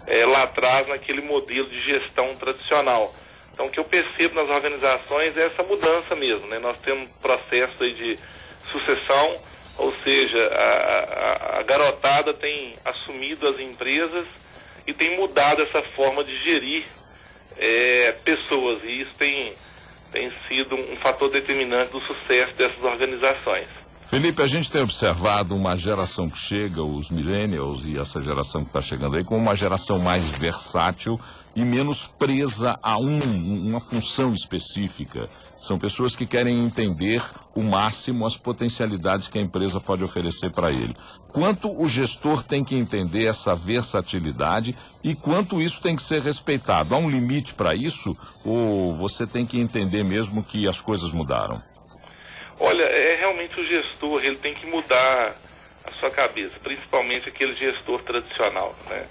é, 0.06 0.26
lá 0.26 0.42
atrás 0.42 0.88
naquele 0.88 1.22
modelo 1.22 1.68
de 1.68 1.80
gestão 1.82 2.34
tradicional. 2.36 3.14
Então, 3.52 3.66
o 3.66 3.70
que 3.70 3.78
eu 3.78 3.84
percebo 3.84 4.34
nas 4.34 4.50
organizações 4.50 5.36
é 5.36 5.46
essa 5.46 5.62
mudança 5.62 6.16
mesmo. 6.16 6.46
Né? 6.48 6.58
Nós 6.58 6.76
temos 6.78 7.08
processo 7.22 7.84
aí 7.84 7.92
de 7.92 8.18
sucessão, 8.70 9.40
ou 9.78 9.94
seja, 10.02 10.46
a, 10.48 11.56
a, 11.56 11.60
a 11.60 11.62
garotada 11.62 12.34
tem 12.34 12.74
assumido 12.84 13.48
as 13.48 13.60
empresas 13.60 14.26
e 14.86 14.92
tem 14.92 15.16
mudado 15.16 15.62
essa 15.62 15.82
forma 15.82 16.22
de 16.24 16.36
gerir 16.42 16.84
é, 17.56 18.12
pessoas. 18.24 18.82
E 18.84 19.02
isso 19.02 19.12
tem 19.18 19.52
tem 20.14 20.32
sido 20.48 20.76
um 20.76 20.96
fator 20.96 21.28
determinante 21.28 21.90
do 21.90 22.00
sucesso 22.00 22.54
dessas 22.54 22.80
organizações. 22.80 23.66
Felipe, 24.06 24.40
a 24.42 24.46
gente 24.46 24.70
tem 24.70 24.80
observado 24.80 25.56
uma 25.56 25.76
geração 25.76 26.30
que 26.30 26.38
chega, 26.38 26.80
os 26.84 27.10
millennials 27.10 27.84
e 27.84 27.98
essa 27.98 28.20
geração 28.20 28.62
que 28.62 28.68
está 28.68 28.80
chegando 28.80 29.16
aí, 29.16 29.24
como 29.24 29.40
uma 29.40 29.56
geração 29.56 29.98
mais 29.98 30.30
versátil 30.30 31.18
e 31.56 31.64
menos 31.64 32.06
presa 32.06 32.78
a 32.80 32.96
um, 32.96 33.18
uma 33.68 33.80
função 33.80 34.32
específica, 34.32 35.28
São 35.64 35.78
pessoas 35.78 36.14
que 36.14 36.26
querem 36.26 36.58
entender 36.60 37.22
o 37.54 37.62
máximo 37.62 38.26
as 38.26 38.36
potencialidades 38.36 39.28
que 39.28 39.38
a 39.38 39.40
empresa 39.40 39.80
pode 39.80 40.04
oferecer 40.04 40.50
para 40.50 40.70
ele. 40.70 40.94
Quanto 41.32 41.70
o 41.80 41.88
gestor 41.88 42.42
tem 42.42 42.62
que 42.62 42.76
entender 42.76 43.24
essa 43.24 43.54
versatilidade 43.54 44.76
e 45.02 45.14
quanto 45.14 45.62
isso 45.62 45.80
tem 45.80 45.96
que 45.96 46.02
ser 46.02 46.20
respeitado? 46.20 46.94
Há 46.94 46.98
um 46.98 47.08
limite 47.08 47.54
para 47.54 47.74
isso 47.74 48.14
ou 48.44 48.94
você 48.94 49.26
tem 49.26 49.46
que 49.46 49.58
entender 49.58 50.04
mesmo 50.04 50.44
que 50.44 50.68
as 50.68 50.82
coisas 50.82 51.12
mudaram? 51.12 51.62
Olha, 52.60 52.84
é 52.84 53.16
realmente 53.16 53.58
o 53.58 53.64
gestor, 53.64 54.22
ele 54.22 54.36
tem 54.36 54.52
que 54.52 54.66
mudar 54.66 55.34
a 55.86 55.92
sua 55.98 56.10
cabeça, 56.10 56.54
principalmente 56.62 57.30
aquele 57.30 57.54
gestor 57.56 58.02
tradicional, 58.02 58.76
né? 58.90 59.06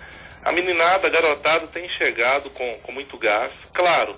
A 0.45 0.51
meninada, 0.51 1.07
a 1.07 1.09
garotada 1.09 1.65
tem 1.67 1.89
chegado 1.89 2.49
com, 2.51 2.79
com 2.83 2.91
muito 2.91 3.17
gás. 3.17 3.51
Claro, 3.73 4.15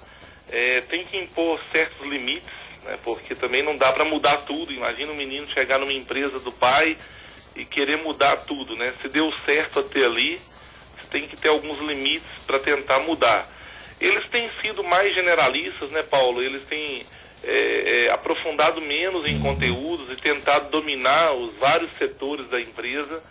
é, 0.52 0.82
tem 0.82 1.06
que 1.06 1.18
impor 1.18 1.60
certos 1.72 2.06
limites, 2.08 2.52
né? 2.84 2.98
Porque 3.04 3.36
também 3.36 3.64
não 3.64 3.76
dá 3.76 3.92
para 3.92 4.06
mudar 4.06 4.38
tudo. 4.38 4.72
Imagina 4.72 5.12
um 5.12 5.16
menino 5.16 5.48
chegar 5.50 5.80
numa 5.80 5.94
empresa 5.94 6.40
do 6.40 6.52
pai 6.52 6.98
e 7.56 7.66
querer 7.66 7.98
mudar 7.98 8.36
tudo, 8.38 8.76
né? 8.76 8.94
Se 9.02 9.10
deu 9.10 9.32
certo 9.46 9.80
até 9.80 10.06
ali, 10.06 10.40
você 10.98 11.08
tem 11.10 11.28
que 11.28 11.36
ter 11.36 11.50
alguns 11.50 11.80
limites 11.80 12.44
para 12.46 12.60
tentar 12.60 13.00
mudar. 13.00 13.48
Eles 14.00 14.28
têm 14.28 14.50
sido 14.62 14.84
mais 14.84 15.14
generalistas, 15.14 15.90
né, 15.92 16.04
Paulo? 16.04 16.42
Eles 16.42 16.64
têm 16.64 17.06
é, 17.44 18.06
é, 18.08 18.12
aprofundado 18.12 18.82
menos 18.82 19.26
em 19.26 19.40
conteúdos 19.40 20.12
e 20.12 20.22
tentado 20.22 20.70
dominar 20.70 21.34
os 21.34 21.56
vários 21.58 21.90
setores 21.98 22.48
da 22.48 22.60
empresa. 22.60 23.24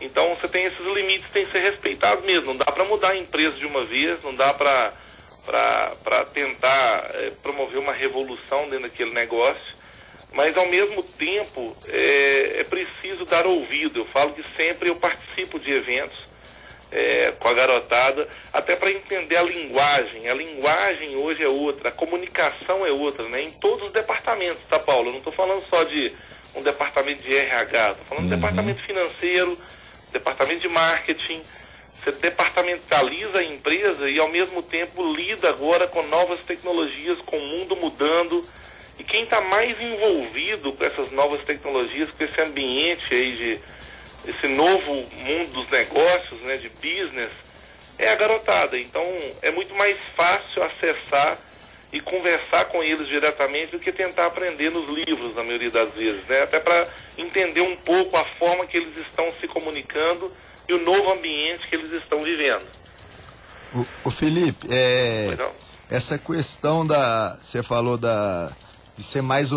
Então 0.00 0.34
você 0.34 0.48
tem 0.48 0.64
esses 0.64 0.84
limites 0.84 1.30
têm 1.30 1.44
que 1.44 1.52
ser 1.52 1.60
respeitados 1.60 2.24
mesmo. 2.24 2.46
Não 2.46 2.56
dá 2.56 2.64
para 2.64 2.84
mudar 2.84 3.10
a 3.10 3.16
empresa 3.16 3.56
de 3.56 3.66
uma 3.66 3.84
vez, 3.84 4.22
não 4.22 4.34
dá 4.34 4.52
para 4.52 4.92
para 5.44 6.24
tentar 6.32 7.10
é, 7.14 7.32
promover 7.42 7.78
uma 7.78 7.92
revolução 7.92 8.68
dentro 8.68 8.88
daquele 8.88 9.12
negócio, 9.12 9.82
mas 10.32 10.56
ao 10.56 10.66
mesmo 10.68 11.02
tempo 11.02 11.76
é, 11.88 12.60
é 12.60 12.64
preciso 12.64 13.24
dar 13.26 13.46
ouvido. 13.46 14.00
Eu 14.00 14.06
falo 14.06 14.32
que 14.32 14.44
sempre 14.56 14.88
eu 14.88 14.96
participo 14.96 15.58
de 15.58 15.72
eventos 15.72 16.32
é, 16.92 17.32
com 17.38 17.48
a 17.48 17.54
garotada, 17.54 18.28
até 18.52 18.76
para 18.76 18.92
entender 18.92 19.36
a 19.36 19.42
linguagem. 19.42 20.28
A 20.28 20.34
linguagem 20.34 21.16
hoje 21.16 21.42
é 21.42 21.48
outra, 21.48 21.88
a 21.88 21.92
comunicação 21.92 22.86
é 22.86 22.92
outra, 22.92 23.28
né? 23.28 23.42
Em 23.42 23.50
todos 23.52 23.86
os 23.86 23.92
departamentos, 23.92 24.62
tá, 24.68 24.78
Paulo? 24.78 25.08
Eu 25.08 25.12
não 25.12 25.18
estou 25.18 25.32
falando 25.32 25.64
só 25.68 25.82
de 25.84 26.12
um 26.54 26.62
departamento 26.62 27.22
de 27.22 27.34
RH, 27.34 27.90
estou 27.92 28.06
falando 28.06 28.24
uhum. 28.24 28.30
de 28.30 28.36
departamento 28.36 28.82
financeiro, 28.82 29.58
departamento 30.12 30.60
de 30.60 30.68
marketing. 30.68 31.42
Você 32.02 32.10
departamentaliza 32.12 33.38
a 33.38 33.44
empresa 33.44 34.10
e 34.10 34.18
ao 34.18 34.26
mesmo 34.26 34.60
tempo 34.60 35.14
lida 35.14 35.48
agora 35.48 35.86
com 35.86 36.02
novas 36.08 36.40
tecnologias, 36.40 37.18
com 37.24 37.38
o 37.38 37.46
mundo 37.46 37.76
mudando. 37.76 38.44
E 38.98 39.04
quem 39.04 39.22
está 39.22 39.40
mais 39.40 39.80
envolvido 39.80 40.72
com 40.72 40.84
essas 40.84 41.12
novas 41.12 41.42
tecnologias, 41.42 42.10
com 42.10 42.24
esse 42.24 42.40
ambiente 42.40 43.14
aí 43.14 43.32
de 43.32 43.60
esse 44.28 44.48
novo 44.48 44.92
mundo 44.94 45.52
dos 45.52 45.70
negócios, 45.70 46.40
né, 46.42 46.56
de 46.56 46.68
business, 46.68 47.32
é 47.98 48.08
a 48.08 48.16
garotada. 48.16 48.76
Então 48.76 49.04
é 49.40 49.52
muito 49.52 49.72
mais 49.76 49.96
fácil 50.16 50.62
acessar 50.64 51.38
e 51.92 52.00
conversar 52.00 52.64
com 52.64 52.82
eles 52.82 53.06
diretamente 53.06 53.72
do 53.72 53.78
que 53.78 53.92
tentar 53.92 54.26
aprender 54.26 54.70
nos 54.70 54.88
livros, 54.88 55.36
na 55.36 55.44
maioria 55.44 55.70
das 55.70 55.92
vezes, 55.92 56.24
né? 56.26 56.42
Até 56.42 56.58
para 56.58 56.84
entender 57.18 57.60
um 57.60 57.76
pouco 57.76 58.16
a 58.16 58.24
forma 58.24 58.66
que 58.66 58.78
eles 58.78 58.96
estão 58.96 59.32
se 59.38 59.46
comunicando 59.46 60.32
e 60.72 60.74
o 60.74 60.84
novo 60.84 61.12
ambiente 61.12 61.68
que 61.68 61.74
eles 61.74 61.92
estão 61.92 62.22
vivendo. 62.22 62.64
O, 63.74 63.86
o 64.04 64.10
Felipe, 64.10 64.66
é, 64.70 65.36
essa 65.90 66.18
questão 66.18 66.86
da. 66.86 67.36
Você 67.40 67.62
falou 67.62 67.96
da 67.96 68.50
de 68.94 69.02
ser 69.02 69.22
mais 69.22 69.50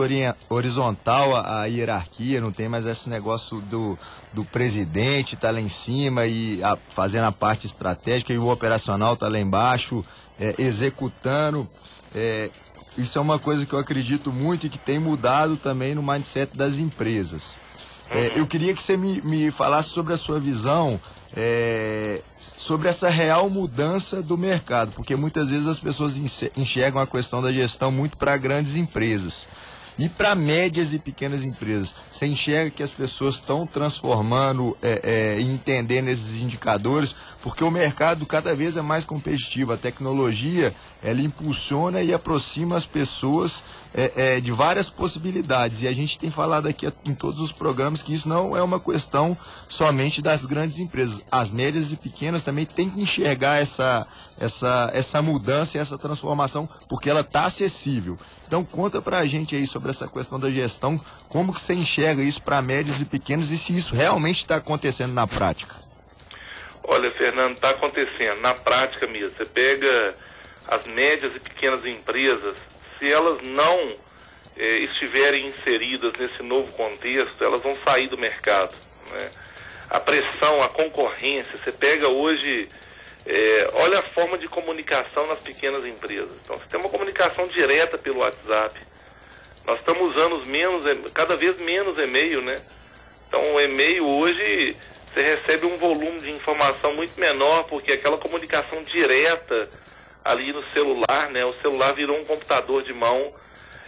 horizontal 0.50 1.36
a, 1.36 1.62
a, 1.62 1.66
hierarquia, 1.66 2.40
não 2.40 2.54
tem 2.54 2.70
mais 2.70 2.86
esse 2.86 3.10
negócio 3.10 3.60
do, 3.64 4.00
do 4.32 4.46
presidente 4.46 5.36
tá 5.36 5.52
lá 5.52 5.60
em 5.60 5.68
cima 5.68 6.26
e 6.26 6.64
a, 6.64 6.78
fazendo 6.90 7.26
a 7.26 7.34
parte 7.34 7.68
estratégica 7.68 8.32
e 8.32 8.38
o 8.38 8.48
operacional 8.48 9.18
tá 9.18 9.28
lá 9.28 9.38
embaixo, 9.38 10.04
é, 10.40 10.56
executando. 10.58 11.68
É, 12.16 12.50
isso 12.98 13.18
é 13.18 13.22
uma 13.22 13.38
coisa 13.38 13.66
que 13.66 13.74
eu 13.74 13.80
acredito 13.80 14.32
muito 14.32 14.68
e 14.68 14.70
que 14.70 14.80
tem 14.80 15.00
mudado 15.00 15.58
também 15.58 15.94
no 15.94 16.02
mindset 16.02 16.56
das 16.58 16.78
empresas. 16.78 17.65
É, 18.12 18.34
eu 18.36 18.46
queria 18.46 18.74
que 18.74 18.82
você 18.82 18.96
me, 18.96 19.22
me 19.22 19.52
falasse 19.52 19.90
sobre 19.90 20.14
a 20.14 20.18
sua 20.18 20.40
visão 20.40 21.00
é, 21.36 22.22
sobre 22.40 22.88
essa 22.88 23.10
real 23.10 23.50
mudança 23.50 24.22
do 24.22 24.38
mercado, 24.38 24.94
porque 24.94 25.16
muitas 25.16 25.50
vezes 25.50 25.68
as 25.68 25.80
pessoas 25.80 26.16
enxergam 26.56 27.02
a 27.02 27.08
questão 27.08 27.42
da 27.42 27.52
gestão 27.52 27.92
muito 27.92 28.18
para 28.18 28.38
grandes 28.38 28.76
empresas. 28.76 29.48
E 29.98 30.10
para 30.10 30.36
médias 30.36 30.94
e 30.94 31.00
pequenas 31.00 31.46
empresas, 31.46 31.96
você 32.12 32.26
enxerga 32.26 32.70
que 32.70 32.84
as 32.84 32.92
pessoas 32.92 33.36
estão 33.36 33.66
transformando 33.66 34.76
é, 34.82 35.02
é, 35.38 35.42
entendendo 35.42 36.10
esses 36.10 36.42
indicadores, 36.42 37.16
porque 37.42 37.64
o 37.64 37.72
mercado 37.72 38.26
cada 38.26 38.54
vez 38.56 38.76
é 38.76 38.82
mais 38.82 39.06
competitivo, 39.06 39.72
a 39.72 39.78
tecnologia 39.78 40.74
ela 41.06 41.22
impulsiona 41.22 42.02
e 42.02 42.14
aproxima 42.14 42.76
as 42.76 42.86
pessoas 42.86 43.64
é, 43.94 44.12
é, 44.16 44.42
de 44.42 44.52
várias 44.52 44.90
possibilidades. 44.90 45.82
E 45.82 45.88
a 45.88 45.94
gente 45.94 46.18
tem 46.18 46.32
falado 46.32 46.68
aqui 46.68 46.92
em 47.06 47.14
todos 47.14 47.40
os 47.40 47.52
programas 47.52 48.02
que 48.02 48.14
isso 48.14 48.28
não 48.28 48.58
é 48.58 48.64
uma 48.64 48.80
questão 48.80 49.38
somente 49.68 50.22
das 50.22 50.46
grandes 50.46 50.80
empresas. 50.80 51.22
As 51.32 51.52
médias 51.52 51.92
e 51.92 51.96
pequenas 51.96 52.44
também 52.44 52.66
têm 52.66 52.90
que 52.90 53.00
enxergar 53.00 53.62
essa, 53.62 54.08
essa, 54.40 54.90
essa 54.94 55.22
mudança 55.22 55.78
e 55.78 55.82
essa 55.82 55.98
transformação, 55.98 56.68
porque 56.90 57.10
ela 57.10 57.22
está 57.22 57.46
acessível. 57.46 58.18
Então 58.48 58.64
conta 58.64 59.02
para 59.02 59.20
a 59.20 59.26
gente 59.26 59.56
aí 59.56 59.66
sobre 59.66 59.90
essa 59.90 60.08
questão 60.08 60.40
da 60.40 60.50
gestão, 60.50 61.00
como 61.30 61.54
que 61.54 61.60
você 61.60 61.74
enxerga 61.74 62.22
isso 62.22 62.42
para 62.42 62.62
médios 62.62 63.02
e 63.02 63.06
pequenos 63.06 63.52
e 63.52 63.58
se 63.58 63.76
isso 63.76 63.96
realmente 63.96 64.38
está 64.38 64.58
acontecendo 64.58 65.14
na 65.14 65.26
prática. 65.26 65.76
Olha, 66.84 67.10
Fernando, 67.12 67.56
está 67.56 67.72
acontecendo 67.72 68.40
na 68.42 68.54
prática 68.54 69.08
mesmo. 69.08 69.36
Você 69.36 69.46
pega 69.46 70.16
as 70.68 70.86
médias 70.86 71.36
e 71.36 71.40
pequenas 71.40 71.86
empresas, 71.86 72.56
se 72.98 73.12
elas 73.12 73.40
não 73.44 73.94
eh, 74.58 74.78
estiverem 74.80 75.48
inseridas 75.48 76.14
nesse 76.14 76.42
novo 76.44 76.72
contexto, 76.74 77.44
elas 77.44 77.62
vão 77.62 77.76
sair 77.84 78.08
do 78.08 78.18
mercado. 78.18 78.74
Né? 79.12 79.30
A 79.90 80.00
pressão, 80.00 80.64
a 80.64 80.70
concorrência, 80.70 81.58
você 81.58 81.72
pega 81.72 82.08
hoje, 82.08 82.68
eh, 83.26 83.70
olha 83.74 84.00
a 84.00 84.04
forma 84.04 84.38
de 84.38 84.48
comunicação 84.48 85.28
nas 85.28 85.40
pequenas 85.40 85.86
empresas. 85.86 86.30
Então 86.44 86.58
você 86.58 86.66
tem 86.68 86.80
uma 86.80 86.90
comunicação 86.90 87.48
direta 87.48 87.98
pelo 87.98 88.20
WhatsApp. 88.20 88.80
Nós 89.66 89.80
estamos 89.80 90.16
usando 90.16 90.46
menos, 90.46 90.84
cada 91.12 91.36
vez 91.36 91.58
menos 91.60 91.98
e-mail, 91.98 92.42
né? 92.42 92.62
Então 93.28 93.54
o 93.54 93.60
e-mail 93.60 94.08
hoje 94.08 94.76
você 95.12 95.22
recebe 95.22 95.66
um 95.66 95.78
volume 95.78 96.20
de 96.20 96.30
informação 96.30 96.94
muito 96.94 97.20
menor, 97.20 97.64
porque 97.64 97.94
aquela 97.94 98.18
comunicação 98.18 98.84
direta 98.84 99.70
ali 100.24 100.52
no 100.52 100.62
celular, 100.72 101.30
né? 101.32 101.46
O 101.46 101.54
celular 101.62 101.94
virou 101.94 102.20
um 102.20 102.26
computador 102.26 102.84
de 102.84 102.94
mão. 102.94 103.34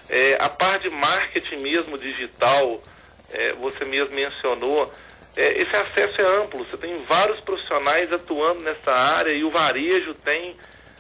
É, 0.10 0.38
a 0.40 0.48
parte 0.48 0.84
de 0.84 0.90
marketing 0.90 1.58
mesmo 1.58 1.98
digital, 1.98 2.82
é, 3.30 3.54
você 3.54 3.84
mesmo 3.84 4.16
mencionou, 4.16 4.92
é, 5.38 5.62
esse 5.62 5.76
acesso 5.76 6.22
é 6.22 6.42
amplo. 6.42 6.66
Você 6.66 6.78
tem 6.78 6.96
vários 6.96 7.40
profissionais 7.40 8.12
atuando 8.12 8.62
nessa 8.62 8.92
área 8.92 9.32
e 9.32 9.44
o 9.44 9.52
varejo 9.52 10.14
tem 10.14 10.56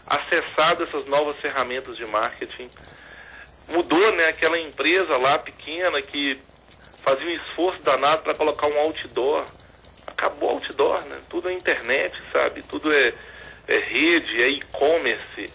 acessado 0.05 0.83
essas 0.83 1.05
novas 1.07 1.37
ferramentas 1.37 1.97
de 1.97 2.05
marketing. 2.05 2.69
Mudou, 3.67 4.11
né? 4.13 4.27
Aquela 4.27 4.59
empresa 4.59 5.17
lá 5.17 5.37
pequena 5.39 6.01
que 6.01 6.39
fazia 6.97 7.27
um 7.27 7.33
esforço 7.33 7.81
danado 7.81 8.21
para 8.21 8.35
colocar 8.35 8.67
um 8.67 8.79
outdoor. 8.79 9.43
Acabou 10.05 10.49
o 10.49 10.53
outdoor, 10.53 11.01
né? 11.05 11.19
Tudo 11.29 11.49
é 11.49 11.53
internet, 11.53 12.15
sabe? 12.31 12.61
Tudo 12.63 12.93
é 12.93 13.13
é 13.67 13.79
rede, 13.79 14.41
é 14.41 14.47
e-commerce. 14.49 15.51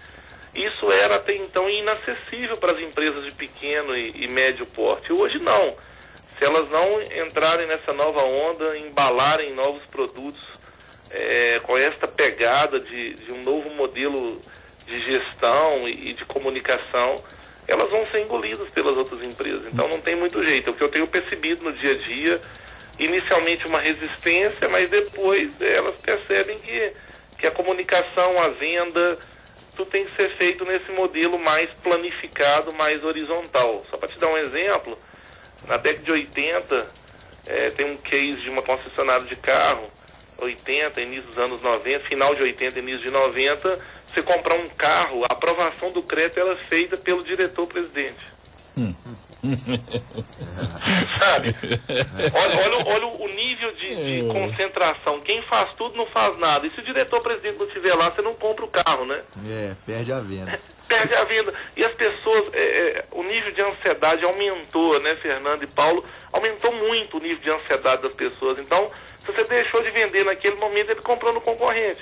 Isso 0.55 0.92
era 0.92 1.16
até 1.16 1.35
então 1.35 1.68
inacessível 1.68 2.59
para 2.59 2.73
as 2.73 2.83
empresas 2.83 3.25
de 3.25 3.33
pequeno 3.33 3.97
e, 3.97 4.25
e 4.25 4.29
médio 4.29 4.66
porte. 4.66 5.12
Hoje 5.12 5.38
não. 5.38 5.75
Se 6.42 6.46
elas 6.46 6.68
não 6.72 7.00
entrarem 7.24 7.68
nessa 7.68 7.92
nova 7.92 8.20
onda, 8.24 8.76
embalarem 8.76 9.55
novos 9.55 9.85
produtos 9.85 10.44
é, 11.09 11.61
com 11.62 11.78
esta 11.78 12.09
pegada 12.09 12.81
de, 12.81 13.14
de, 13.14 13.31
um 13.33 13.44
novo 13.44 13.72
modelo 13.76 14.40
de 14.85 15.00
gestão 15.02 15.88
e, 15.88 16.12
de 16.12 16.24
comunicação, 16.24 17.22
elas 17.68 17.88
vão 17.90 18.05
ser 18.09 18.22
engolidas 18.22 18.68
pelas 18.72 18.96
outras 18.96 19.22
empresas. 19.22 19.72
Então 19.72 19.87
não 19.87 20.00
tem 20.00 20.16
muito 20.16 20.42
jeito. 20.42 20.68
É 20.68 20.72
o 20.72 20.74
que 20.74 20.83
eu 20.83 20.88
tenho 20.88 21.07
percebido 21.07 21.62
no 21.62 21.72
dia 21.74 21.92
a 21.92 21.94
dia, 21.94 22.40
inicialmente 22.98 23.64
uma 23.68 23.78
resistência, 23.78 24.68
mas 24.68 24.90
depois 24.90 25.48
elas 25.61 25.94
percebem 26.00 26.59
que 26.59 26.92
que 27.38 27.46
a 27.46 27.52
comunicação, 27.52 28.42
a 28.42 28.48
venda, 28.48 29.16
tudo 29.76 29.90
tem 29.90 30.05
que 30.05 30.16
ser 30.16 30.31
feito 30.31 30.64
nesse 30.64 30.90
modelo 30.90 31.38
mais 31.38 31.70
planificado, 31.85 32.72
mais 32.72 33.05
horizontal. 33.05 33.85
Só 33.88 33.96
para 33.96 34.09
te 34.09 34.18
dar 34.18 34.26
um 34.26 34.38
exemplo, 34.38 34.98
na 35.66 35.77
década 35.77 36.05
de 36.05 36.12
80, 36.12 36.90
é, 37.46 37.70
tem 37.70 37.92
um 37.92 37.96
case 37.96 38.40
de 38.40 38.51
uma 38.51 38.62
concessionária 38.62 39.27
de 39.27 39.37
carro, 39.37 39.90
80, 40.38 41.01
início 41.01 41.31
dos 41.31 41.38
anos 41.38 41.62
90, 41.62 42.05
final 42.05 42.35
de 42.35 42.42
80, 42.42 42.79
início 42.79 43.03
de 43.03 43.11
90, 43.11 43.79
você 44.07 44.22
comprar 44.22 44.57
um 44.57 44.68
carro, 44.70 45.22
a 45.25 45.33
aprovação 45.33 45.92
do 45.92 46.03
crédito 46.03 46.40
era 46.40 46.57
feita 46.57 46.96
pelo 46.96 47.22
diretor-presidente. 47.22 48.33
Sabe? 51.18 51.55
Olha, 52.33 52.59
olha, 52.59 52.87
olha 52.87 53.07
o 53.07 53.29
nível 53.29 53.75
de, 53.75 53.96
de 53.96 54.22
concentração. 54.29 55.20
Quem 55.20 55.42
faz 55.42 55.75
tudo 55.75 55.96
não 55.96 56.07
faz 56.07 56.38
nada. 56.38 56.66
E 56.66 56.70
se 56.70 56.79
o 56.79 56.83
diretor-presidente 56.83 57.59
não 57.59 57.66
estiver 57.66 57.94
lá, 57.94 58.11
você 58.11 58.22
não 58.22 58.35
compra 58.35 58.64
o 58.64 58.68
carro, 58.68 59.05
né? 59.05 59.20
É, 59.48 59.75
perde 59.85 60.12
a 60.12 60.20
venda. 60.20 60.59
Perde 60.88 61.14
a 61.14 61.25
venda. 61.25 61.53
E 61.77 61.85
as 61.85 61.92
pessoas, 61.92 62.45
é, 62.53 62.61
é, 62.62 63.05
o 63.12 63.23
nível 63.23 63.53
de 63.53 63.61
ansiedade 63.62 64.25
aumentou, 64.25 65.01
né, 65.01 65.14
Fernando 65.16 65.62
e 65.62 65.66
Paulo? 65.66 66.05
Aumentou 66.33 66.73
muito 66.75 67.16
o 67.16 67.21
nível 67.21 67.38
de 67.42 67.51
ansiedade 67.51 68.03
das 68.03 68.12
pessoas. 68.12 68.61
Então, 68.61 68.90
se 69.21 69.27
você 69.33 69.45
deixou 69.45 69.83
de 69.83 69.90
vender 69.90 70.25
naquele 70.25 70.57
momento, 70.57 70.90
ele 70.90 71.01
comprou 71.01 71.33
no 71.33 71.40
concorrente. 71.40 72.01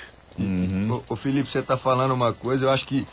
Ô, 0.89 1.13
ô, 1.13 1.15
Felipe, 1.15 1.47
você 1.47 1.59
está 1.59 1.77
falando 1.77 2.13
uma 2.13 2.33
coisa, 2.33 2.65
eu 2.65 2.69
acho 2.69 2.85
que 2.85 3.07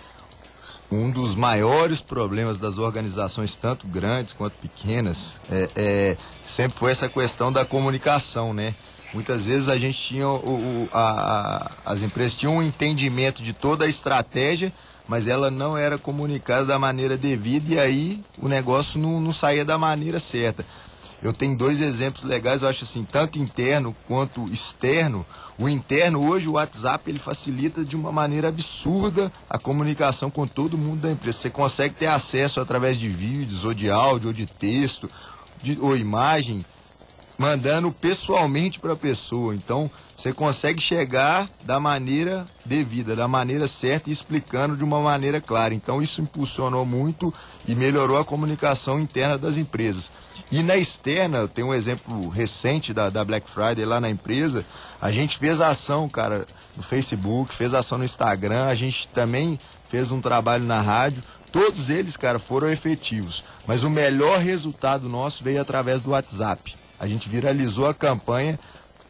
um 0.90 1.10
dos 1.10 1.34
maiores 1.34 2.00
problemas 2.00 2.58
das 2.58 2.78
organizações, 2.78 3.54
tanto 3.56 3.86
grandes 3.86 4.32
quanto 4.32 4.54
pequenas, 4.54 5.38
é, 5.52 5.68
é, 5.76 6.16
sempre 6.46 6.78
foi 6.78 6.90
essa 6.90 7.08
questão 7.08 7.52
da 7.52 7.64
comunicação, 7.64 8.54
né? 8.54 8.74
Muitas 9.12 9.46
vezes 9.46 9.68
a 9.68 9.76
gente 9.78 9.98
tinha, 9.98 10.26
o, 10.26 10.34
o- 10.34 10.88
a- 10.92 11.70
a- 11.86 11.92
as 11.92 12.02
empresas 12.02 12.36
tinham 12.38 12.56
um 12.56 12.62
entendimento 12.62 13.42
de 13.42 13.52
toda 13.52 13.84
a 13.84 13.88
estratégia, 13.88 14.72
mas 15.08 15.26
ela 15.26 15.50
não 15.50 15.76
era 15.76 15.96
comunicada 15.96 16.66
da 16.66 16.78
maneira 16.78 17.16
devida 17.16 17.74
e 17.74 17.78
aí 17.80 18.24
o 18.40 18.46
negócio 18.46 19.00
não, 19.00 19.20
não 19.20 19.32
saía 19.32 19.64
da 19.64 19.78
maneira 19.78 20.20
certa. 20.20 20.64
Eu 21.20 21.32
tenho 21.32 21.56
dois 21.56 21.80
exemplos 21.80 22.22
legais, 22.22 22.62
eu 22.62 22.68
acho 22.68 22.84
assim, 22.84 23.04
tanto 23.04 23.38
interno 23.38 23.96
quanto 24.06 24.44
externo. 24.52 25.26
O 25.58 25.68
interno, 25.68 26.24
hoje, 26.24 26.48
o 26.48 26.52
WhatsApp, 26.52 27.10
ele 27.10 27.18
facilita 27.18 27.84
de 27.84 27.96
uma 27.96 28.12
maneira 28.12 28.46
absurda 28.46 29.32
a 29.50 29.58
comunicação 29.58 30.30
com 30.30 30.46
todo 30.46 30.78
mundo 30.78 31.00
da 31.00 31.10
empresa. 31.10 31.38
Você 31.38 31.50
consegue 31.50 31.96
ter 31.96 32.06
acesso 32.06 32.60
através 32.60 32.96
de 32.96 33.08
vídeos, 33.08 33.64
ou 33.64 33.74
de 33.74 33.90
áudio, 33.90 34.28
ou 34.28 34.32
de 34.32 34.46
texto, 34.46 35.10
de, 35.60 35.76
ou 35.80 35.96
imagem, 35.96 36.64
mandando 37.38 37.92
pessoalmente 37.92 38.80
para 38.80 38.94
a 38.94 38.96
pessoa. 38.96 39.54
Então, 39.54 39.88
você 40.16 40.32
consegue 40.32 40.80
chegar 40.80 41.48
da 41.62 41.78
maneira 41.78 42.44
devida, 42.64 43.14
da 43.14 43.28
maneira 43.28 43.68
certa 43.68 44.10
e 44.10 44.12
explicando 44.12 44.76
de 44.76 44.82
uma 44.82 45.00
maneira 45.00 45.40
clara. 45.40 45.72
Então, 45.72 46.02
isso 46.02 46.20
impulsionou 46.20 46.84
muito 46.84 47.32
e 47.68 47.74
melhorou 47.76 48.18
a 48.18 48.24
comunicação 48.24 48.98
interna 48.98 49.38
das 49.38 49.56
empresas. 49.56 50.10
E 50.50 50.60
na 50.64 50.76
externa, 50.76 51.46
tenho 51.46 51.68
um 51.68 51.74
exemplo 51.74 52.28
recente 52.28 52.92
da, 52.92 53.08
da 53.08 53.24
Black 53.24 53.48
Friday 53.48 53.84
lá 53.84 54.00
na 54.00 54.10
empresa. 54.10 54.66
A 55.00 55.12
gente 55.12 55.38
fez 55.38 55.60
ação, 55.60 56.08
cara, 56.08 56.44
no 56.76 56.82
Facebook, 56.82 57.54
fez 57.54 57.72
ação 57.72 57.98
no 57.98 58.04
Instagram, 58.04 58.66
a 58.66 58.74
gente 58.74 59.06
também 59.08 59.56
fez 59.88 60.10
um 60.10 60.20
trabalho 60.20 60.64
na 60.64 60.80
rádio. 60.80 61.22
Todos 61.52 61.88
eles, 61.90 62.16
cara, 62.16 62.40
foram 62.40 62.68
efetivos. 62.68 63.44
Mas 63.66 63.84
o 63.84 63.90
melhor 63.90 64.40
resultado 64.40 65.08
nosso 65.08 65.44
veio 65.44 65.60
através 65.60 66.00
do 66.00 66.10
WhatsApp. 66.10 66.77
A 66.98 67.06
gente 67.06 67.28
viralizou 67.28 67.86
a 67.86 67.94
campanha 67.94 68.58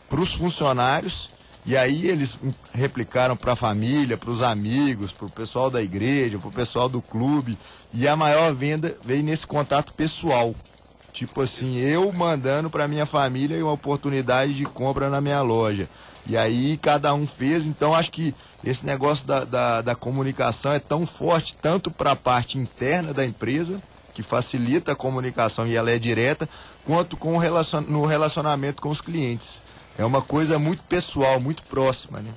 para 0.09 0.21
os 0.21 0.35
funcionários 0.35 1.31
e 1.65 1.77
aí 1.77 2.07
eles 2.07 2.39
replicaram 2.73 3.37
para 3.37 3.53
a 3.53 3.57
família, 3.57 4.17
para 4.17 4.31
os 4.31 4.43
amigos, 4.43 5.13
para 5.13 5.27
o 5.27 5.31
pessoal 5.31 5.71
da 5.71 5.83
igreja, 5.83 6.39
para 6.39 6.49
o 6.49 6.53
pessoal 6.53 6.89
do 6.89 7.03
clube. 7.03 7.59
E 7.93 8.09
a 8.09 8.17
maior 8.17 8.55
venda 8.55 8.97
veio 9.05 9.23
nesse 9.23 9.47
contato 9.47 9.93
pessoal. 9.93 10.55
Tipo 11.13 11.43
assim, 11.43 11.79
eu 11.79 12.13
mandando 12.13 12.71
para 12.71 12.89
minha 12.89 13.05
família 13.05 13.63
uma 13.63 13.73
oportunidade 13.73 14.55
de 14.55 14.65
compra 14.65 15.11
na 15.11 15.21
minha 15.21 15.43
loja. 15.43 15.89
E 16.27 16.37
aí 16.37 16.79
cada 16.81 17.13
um 17.15 17.27
fez, 17.27 17.67
então 17.67 17.95
acho 17.95 18.13
que 18.13 18.35
esse 18.63 18.85
negócio 18.85 19.27
da, 19.27 19.45
da, 19.45 19.83
da 19.83 19.95
comunicação 19.95 20.73
é 20.73 20.79
tão 20.79 21.07
forte, 21.07 21.55
tanto 21.55 21.91
para 21.91 22.13
a 22.13 22.17
parte 22.17 22.59
interna 22.59 23.15
da 23.15 23.25
empresa, 23.25 23.81
que 24.15 24.23
facilita 24.23 24.93
a 24.93 24.97
comunicação 24.97 25.67
e 25.67 25.77
ela 25.77 25.91
é 25.91 25.99
direta, 25.99 26.49
quanto 26.89 27.19
com 27.19 27.37
relacion, 27.37 27.83
no 27.83 28.07
relacionamento 28.07 28.81
com 28.81 28.89
os 28.89 29.03
clientes. 29.03 29.63
É 29.99 30.05
uma 30.07 30.23
coisa 30.23 30.59
muito 30.59 30.83
pessoal, 30.85 31.39
muito 31.39 31.63
próxima, 31.65 32.19
né? 32.21 32.33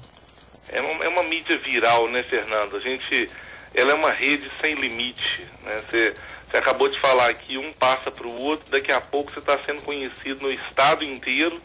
É 0.67 0.81
uma, 0.81 1.05
é 1.05 1.07
uma 1.07 1.23
mídia 1.23 1.57
viral, 1.57 2.09
né, 2.09 2.21
Fernando? 2.21 2.75
A 2.75 2.79
gente, 2.81 3.29
ela 3.73 3.91
é 3.91 3.93
uma 3.93 4.11
rede 4.11 4.51
sem 4.59 4.75
limite, 4.75 5.47
né? 5.63 5.79
Você, 5.79 6.13
acabou 6.51 6.89
de 6.89 6.99
falar 6.99 7.33
que 7.33 7.57
um 7.57 7.71
passa 7.71 8.11
para 8.11 8.27
o 8.27 8.41
outro, 8.41 8.69
daqui 8.69 8.91
a 8.91 8.99
pouco 8.99 9.31
você 9.31 9.39
está 9.39 9.57
sendo 9.65 9.83
conhecido 9.83 10.41
no 10.41 10.51
estado 10.51 11.05
inteiro, 11.05 11.57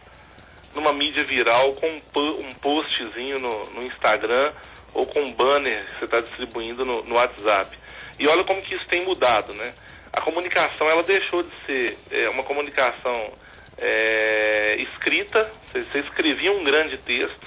numa 0.72 0.92
mídia 0.92 1.24
viral, 1.24 1.72
com 1.72 1.88
um, 1.88 2.38
um 2.38 2.54
postzinho 2.54 3.40
no, 3.40 3.70
no 3.70 3.82
Instagram 3.82 4.52
ou 4.94 5.06
com 5.06 5.22
um 5.22 5.32
banner 5.32 5.84
que 5.86 5.98
você 5.98 6.04
está 6.04 6.20
distribuindo 6.20 6.84
no, 6.84 7.02
no 7.02 7.16
WhatsApp. 7.16 7.76
E 8.16 8.28
olha 8.28 8.44
como 8.44 8.62
que 8.62 8.76
isso 8.76 8.86
tem 8.86 9.04
mudado, 9.04 9.52
né? 9.54 9.74
A 10.16 10.20
comunicação, 10.22 10.88
ela 10.90 11.02
deixou 11.02 11.42
de 11.42 11.50
ser 11.66 11.98
é, 12.10 12.28
uma 12.30 12.42
comunicação 12.42 13.30
é, 13.78 14.76
escrita, 14.78 15.50
você, 15.70 15.82
você 15.82 15.98
escrevia 16.00 16.52
um 16.52 16.64
grande 16.64 16.96
texto, 16.96 17.46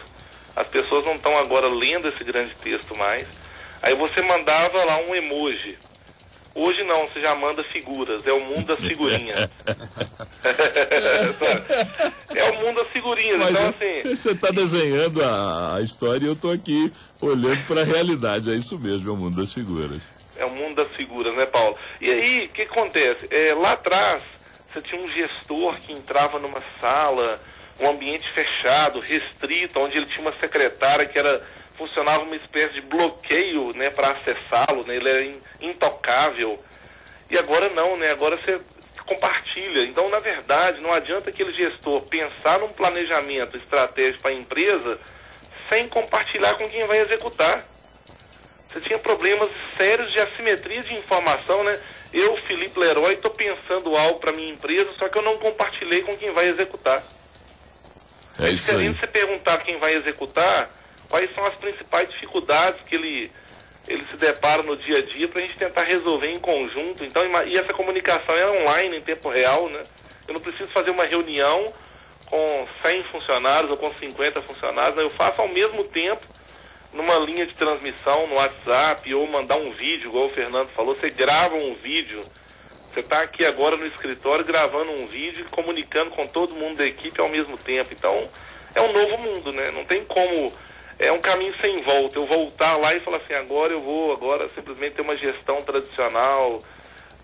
as 0.55 0.67
pessoas 0.67 1.03
não 1.05 1.15
estão 1.15 1.37
agora 1.37 1.67
lendo 1.67 2.07
esse 2.07 2.23
grande 2.23 2.53
texto 2.61 2.95
mais. 2.95 3.27
Aí 3.81 3.95
você 3.95 4.21
mandava 4.21 4.83
lá 4.83 4.97
um 5.01 5.15
emoji. 5.15 5.77
Hoje 6.53 6.83
não, 6.83 7.07
você 7.07 7.21
já 7.21 7.33
manda 7.35 7.63
figuras, 7.63 8.25
é 8.25 8.33
o 8.33 8.41
mundo 8.41 8.75
das 8.75 8.79
figurinhas. 8.79 9.35
é 12.35 12.51
o 12.51 12.61
mundo 12.61 12.77
das 12.77 12.87
figurinhas. 12.87 13.37
Mas 13.37 13.51
então, 13.51 13.73
é- 13.79 14.01
assim, 14.01 14.15
você 14.15 14.31
está 14.31 14.49
desenhando 14.49 15.23
a, 15.23 15.75
a 15.75 15.81
história 15.81 16.25
e 16.25 16.27
eu 16.27 16.33
estou 16.33 16.51
aqui 16.51 16.91
olhando 17.21 17.65
para 17.65 17.81
a 17.81 17.85
realidade. 17.85 18.51
É 18.51 18.55
isso 18.55 18.77
mesmo, 18.77 19.09
é 19.09 19.13
o 19.13 19.15
mundo 19.15 19.37
das 19.37 19.53
figuras. 19.53 20.09
É 20.39 20.45
o 20.45 20.49
mundo 20.49 20.83
das 20.83 20.95
figuras, 20.95 21.35
né, 21.35 21.45
Paulo? 21.45 21.77
E 21.99 22.11
aí, 22.11 22.45
o 22.45 22.49
que 22.49 22.63
acontece? 22.63 23.27
É, 23.31 23.53
lá 23.53 23.73
atrás, 23.73 24.23
você 24.71 24.81
tinha 24.81 25.01
um 25.01 25.07
gestor 25.07 25.75
que 25.79 25.91
entrava 25.93 26.39
numa 26.39 26.61
sala, 26.79 27.39
um 27.79 27.89
ambiente 27.89 28.31
fechado, 28.31 28.99
restrito, 28.99 29.79
onde 29.79 29.97
ele 29.97 30.05
tinha 30.05 30.21
uma 30.21 30.31
secretária 30.31 31.05
que 31.05 31.17
era 31.17 31.45
funcionava 31.77 32.23
uma 32.23 32.35
espécie 32.35 32.73
de 32.73 32.81
bloqueio, 32.81 33.73
né, 33.73 33.89
para 33.89 34.11
acessá-lo, 34.11 34.85
né? 34.85 34.97
Ele 34.97 35.09
era 35.09 35.23
in- 35.23 35.41
intocável. 35.61 36.61
E 37.29 37.37
agora 37.37 37.69
não, 37.69 37.95
né? 37.95 38.11
Agora 38.11 38.35
você 38.35 38.59
compartilha. 39.05 39.83
Então, 39.85 40.09
na 40.09 40.19
verdade, 40.19 40.81
não 40.81 40.91
adianta 40.91 41.29
aquele 41.29 41.53
gestor 41.53 42.01
pensar 42.01 42.59
num 42.59 42.67
planejamento 42.67 43.55
estratégico 43.55 44.21
para 44.23 44.31
a 44.31 44.35
empresa 44.35 44.99
sem 45.69 45.87
compartilhar 45.87 46.55
com 46.55 46.67
quem 46.67 46.85
vai 46.85 46.99
executar. 46.99 47.63
Você 48.69 48.81
tinha 48.81 48.99
problemas 48.99 49.49
sérios 49.75 50.11
de 50.11 50.19
assimetria 50.19 50.81
de 50.81 50.93
informação, 50.93 51.63
né? 51.63 51.79
Eu, 52.13 52.37
Felipe 52.43 52.79
Leroy, 52.79 53.13
estou 53.13 53.31
pensando 53.31 53.95
algo 53.97 54.19
para 54.19 54.31
minha 54.31 54.51
empresa, 54.51 54.91
só 54.97 55.09
que 55.09 55.17
eu 55.17 55.21
não 55.21 55.37
compartilhei 55.37 56.01
com 56.01 56.15
quem 56.15 56.31
vai 56.31 56.47
executar. 56.47 57.03
É 58.39 58.49
isso 58.49 58.71
aí. 58.71 58.77
Diferente 58.77 58.99
você 58.99 59.07
perguntar 59.07 59.57
quem 59.59 59.77
vai 59.79 59.95
executar, 59.95 60.69
quais 61.09 61.33
são 61.33 61.45
as 61.45 61.55
principais 61.55 62.09
dificuldades 62.09 62.81
que 62.85 62.95
ele, 62.95 63.31
ele 63.87 64.05
se 64.09 64.17
depara 64.17 64.61
no 64.63 64.77
dia 64.77 64.99
a 64.99 65.01
dia 65.01 65.27
para 65.27 65.39
a 65.39 65.45
gente 65.45 65.57
tentar 65.57 65.83
resolver 65.83 66.31
em 66.31 66.39
conjunto. 66.39 67.03
Então, 67.03 67.23
e 67.47 67.57
essa 67.57 67.73
comunicação 67.73 68.35
é 68.35 68.49
online, 68.61 68.97
em 68.97 69.01
tempo 69.01 69.29
real, 69.29 69.67
né? 69.69 69.83
Eu 70.27 70.35
não 70.35 70.41
preciso 70.41 70.69
fazer 70.69 70.91
uma 70.91 71.05
reunião 71.05 71.73
com 72.27 72.67
100 72.85 73.03
funcionários 73.05 73.71
ou 73.71 73.77
com 73.77 73.91
50 73.93 74.41
funcionários, 74.41 74.95
né? 74.95 75.01
eu 75.01 75.09
faço 75.09 75.41
ao 75.41 75.49
mesmo 75.49 75.83
tempo 75.85 76.25
numa 76.93 77.17
linha 77.19 77.45
de 77.45 77.53
transmissão 77.53 78.27
no 78.27 78.35
WhatsApp 78.35 79.13
ou 79.13 79.27
mandar 79.27 79.57
um 79.57 79.71
vídeo, 79.71 80.09
igual 80.09 80.25
o 80.27 80.33
Fernando 80.33 80.69
falou, 80.69 80.95
você 80.95 81.09
grava 81.09 81.55
um 81.55 81.73
vídeo. 81.73 82.21
Você 82.91 83.01
está 83.01 83.21
aqui 83.21 83.45
agora 83.45 83.77
no 83.77 83.85
escritório 83.85 84.43
gravando 84.43 84.91
um 84.91 85.05
vídeo 85.07 85.45
e 85.45 85.49
comunicando 85.51 86.09
com 86.09 86.25
todo 86.25 86.55
mundo 86.55 86.77
da 86.77 86.85
equipe 86.85 87.21
ao 87.21 87.29
mesmo 87.29 87.55
tempo. 87.57 87.93
Então, 87.93 88.27
é 88.73 88.81
um 88.81 88.91
novo 88.91 89.17
mundo, 89.19 89.53
né? 89.53 89.71
Não 89.71 89.85
tem 89.85 90.03
como. 90.05 90.51
É 90.97 91.11
um 91.11 91.19
caminho 91.19 91.53
sem 91.61 91.81
volta. 91.81 92.17
Eu 92.17 92.25
voltar 92.25 92.77
lá 92.77 92.93
e 92.95 92.99
falar 92.99 93.17
assim, 93.17 93.33
agora 93.33 93.71
eu 93.71 93.81
vou, 93.81 94.11
agora 94.11 94.49
simplesmente 94.49 94.95
ter 94.95 95.01
uma 95.01 95.15
gestão 95.15 95.61
tradicional, 95.61 96.63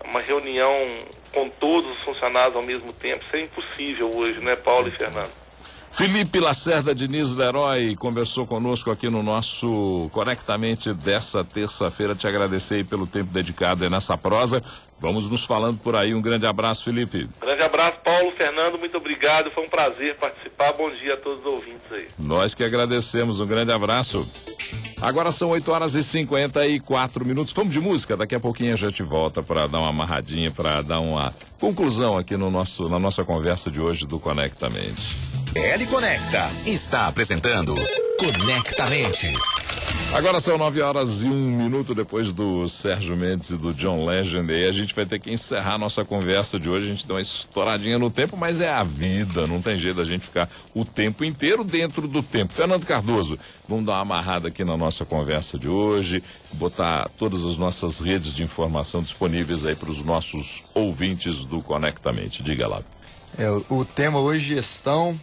uma 0.04 0.20
reunião 0.20 0.98
com 1.32 1.50
todos 1.50 1.90
os 1.96 2.02
funcionários 2.02 2.54
ao 2.54 2.62
mesmo 2.62 2.92
tempo. 2.92 3.24
Isso 3.24 3.36
é 3.36 3.40
impossível 3.40 4.14
hoje, 4.16 4.40
né, 4.40 4.54
Paulo 4.54 4.88
e 4.88 4.92
Fernando? 4.92 5.45
Felipe 5.92 6.40
Lacerda 6.40 6.94
Diniz 6.94 7.32
Leroy 7.32 7.96
conversou 7.96 8.46
conosco 8.46 8.90
aqui 8.90 9.08
no 9.08 9.22
nosso 9.22 10.10
Conectamente 10.12 10.92
dessa 10.92 11.42
terça-feira. 11.42 12.14
Te 12.14 12.26
agradecer 12.26 12.76
aí 12.76 12.84
pelo 12.84 13.06
tempo 13.06 13.32
dedicado 13.32 13.88
nessa 13.88 14.16
prosa. 14.16 14.62
Vamos 14.98 15.28
nos 15.28 15.44
falando 15.44 15.78
por 15.78 15.96
aí. 15.96 16.14
Um 16.14 16.20
grande 16.20 16.46
abraço, 16.46 16.84
Felipe. 16.84 17.28
Grande 17.40 17.62
abraço, 17.62 17.96
Paulo, 18.04 18.32
Fernando, 18.36 18.78
muito 18.78 18.96
obrigado. 18.96 19.50
Foi 19.50 19.64
um 19.64 19.68
prazer 19.68 20.16
participar. 20.16 20.72
Bom 20.72 20.90
dia 20.90 21.14
a 21.14 21.16
todos 21.16 21.40
os 21.40 21.46
ouvintes 21.46 21.90
aí. 21.90 22.08
Nós 22.18 22.54
que 22.54 22.62
agradecemos. 22.64 23.40
Um 23.40 23.46
grande 23.46 23.72
abraço. 23.72 24.26
Agora 25.00 25.30
são 25.30 25.50
8 25.50 25.70
horas 25.70 25.94
e 25.94 26.02
54 26.02 27.24
minutos. 27.24 27.52
Vamos 27.52 27.72
de 27.72 27.80
música. 27.80 28.16
Daqui 28.16 28.34
a 28.34 28.40
pouquinho 28.40 28.72
a 28.72 28.76
gente 28.76 29.02
volta 29.02 29.42
para 29.42 29.66
dar 29.66 29.80
uma 29.80 29.88
amarradinha, 29.88 30.50
para 30.50 30.80
dar 30.80 31.00
uma 31.00 31.34
conclusão 31.60 32.16
aqui 32.16 32.36
no 32.36 32.50
nosso, 32.50 32.88
na 32.88 32.98
nossa 32.98 33.22
conversa 33.24 33.70
de 33.70 33.80
hoje 33.80 34.06
do 34.06 34.18
Conectamente. 34.18 35.35
L 35.56 35.86
Conecta 35.86 36.46
está 36.66 37.06
apresentando 37.06 37.74
Conectamente. 38.18 39.32
Agora 40.12 40.38
são 40.38 40.58
nove 40.58 40.82
horas 40.82 41.22
e 41.22 41.28
um 41.28 41.56
minuto 41.56 41.94
depois 41.94 42.30
do 42.30 42.68
Sérgio 42.68 43.16
Mendes 43.16 43.50
e 43.50 43.56
do 43.56 43.72
John 43.72 44.04
Legend. 44.04 44.52
E 44.52 44.68
a 44.68 44.72
gente 44.72 44.94
vai 44.94 45.06
ter 45.06 45.18
que 45.18 45.32
encerrar 45.32 45.78
nossa 45.78 46.04
conversa 46.04 46.60
de 46.60 46.68
hoje. 46.68 46.90
A 46.90 46.92
gente 46.92 47.06
deu 47.06 47.16
uma 47.16 47.22
estouradinha 47.22 47.98
no 47.98 48.10
tempo, 48.10 48.36
mas 48.36 48.60
é 48.60 48.68
a 48.68 48.84
vida. 48.84 49.46
Não 49.46 49.62
tem 49.62 49.78
jeito 49.78 49.96
da 49.96 50.04
gente 50.04 50.26
ficar 50.26 50.46
o 50.74 50.84
tempo 50.84 51.24
inteiro 51.24 51.64
dentro 51.64 52.06
do 52.06 52.22
tempo. 52.22 52.52
Fernando 52.52 52.84
Cardoso, 52.84 53.38
vamos 53.66 53.86
dar 53.86 53.94
uma 53.94 54.02
amarrada 54.02 54.48
aqui 54.48 54.62
na 54.62 54.76
nossa 54.76 55.06
conversa 55.06 55.58
de 55.58 55.68
hoje, 55.68 56.22
botar 56.52 57.08
todas 57.18 57.46
as 57.46 57.56
nossas 57.56 57.98
redes 57.98 58.34
de 58.34 58.42
informação 58.42 59.02
disponíveis 59.02 59.64
aí 59.64 59.74
para 59.74 59.90
os 59.90 60.02
nossos 60.02 60.64
ouvintes 60.74 61.46
do 61.46 61.62
Conectamente. 61.62 62.42
Diga 62.42 62.68
lá. 62.68 62.82
É, 63.38 63.50
o, 63.50 63.64
o 63.70 63.84
tema 63.84 64.18
hoje, 64.18 64.54
gestão, 64.54 65.18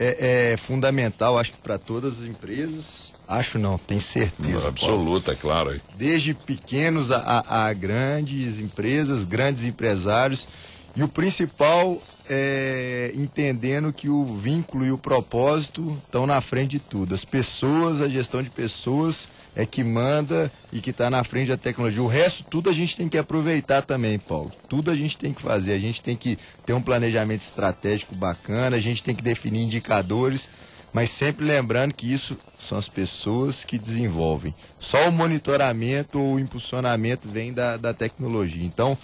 é, 0.00 0.52
é 0.52 0.56
fundamental, 0.56 1.38
acho 1.38 1.52
que 1.52 1.58
para 1.58 1.78
todas 1.78 2.20
as 2.20 2.26
empresas 2.26 3.10
Acho 3.30 3.60
não, 3.60 3.78
tenho 3.78 4.00
certeza. 4.00 4.66
Absoluta, 4.66 5.30
é 5.30 5.36
claro. 5.36 5.80
Desde 5.96 6.34
pequenos 6.34 7.12
a, 7.12 7.44
a, 7.48 7.72
grandes 7.72 8.58
empresas, 8.58 9.22
grandes 9.22 9.62
empresários. 9.62 10.48
E 10.96 11.02
o 11.04 11.06
principal 11.06 12.02
é 12.32 13.10
entendendo 13.16 13.92
que 13.92 14.08
o 14.08 14.24
vínculo 14.24 14.86
e 14.86 14.92
o 14.92 14.96
propósito 14.96 16.00
estão 16.04 16.28
na 16.28 16.40
frente 16.40 16.70
de 16.70 16.78
tudo. 16.78 17.12
As 17.12 17.24
pessoas, 17.24 18.00
a 18.00 18.08
gestão 18.08 18.40
de 18.40 18.48
pessoas 18.48 19.28
é 19.56 19.66
que 19.66 19.82
manda 19.82 20.50
e 20.72 20.80
que 20.80 20.90
está 20.90 21.10
na 21.10 21.24
frente 21.24 21.48
da 21.48 21.56
tecnologia. 21.56 22.00
O 22.00 22.06
resto, 22.06 22.44
tudo 22.44 22.70
a 22.70 22.72
gente 22.72 22.96
tem 22.96 23.08
que 23.08 23.18
aproveitar 23.18 23.82
também, 23.82 24.16
Paulo. 24.16 24.52
Tudo 24.68 24.92
a 24.92 24.96
gente 24.96 25.18
tem 25.18 25.32
que 25.32 25.42
fazer. 25.42 25.72
A 25.72 25.78
gente 25.78 26.00
tem 26.00 26.16
que 26.16 26.38
ter 26.64 26.72
um 26.72 26.80
planejamento 26.80 27.40
estratégico 27.40 28.14
bacana, 28.14 28.76
a 28.76 28.80
gente 28.80 29.02
tem 29.02 29.14
que 29.14 29.22
definir 29.22 29.64
indicadores 29.64 30.48
mas 30.92 31.10
sempre 31.10 31.44
lembrando 31.44 31.94
que 31.94 32.12
isso 32.12 32.36
são 32.58 32.76
as 32.76 32.88
pessoas 32.88 33.64
que 33.64 33.78
desenvolvem. 33.78 34.54
Só 34.78 35.08
o 35.08 35.12
monitoramento 35.12 36.18
ou 36.18 36.34
o 36.34 36.40
impulsionamento 36.40 37.28
vem 37.28 37.52
da, 37.52 37.76
da 37.76 37.94
tecnologia. 37.94 38.64
Então, 38.64 38.98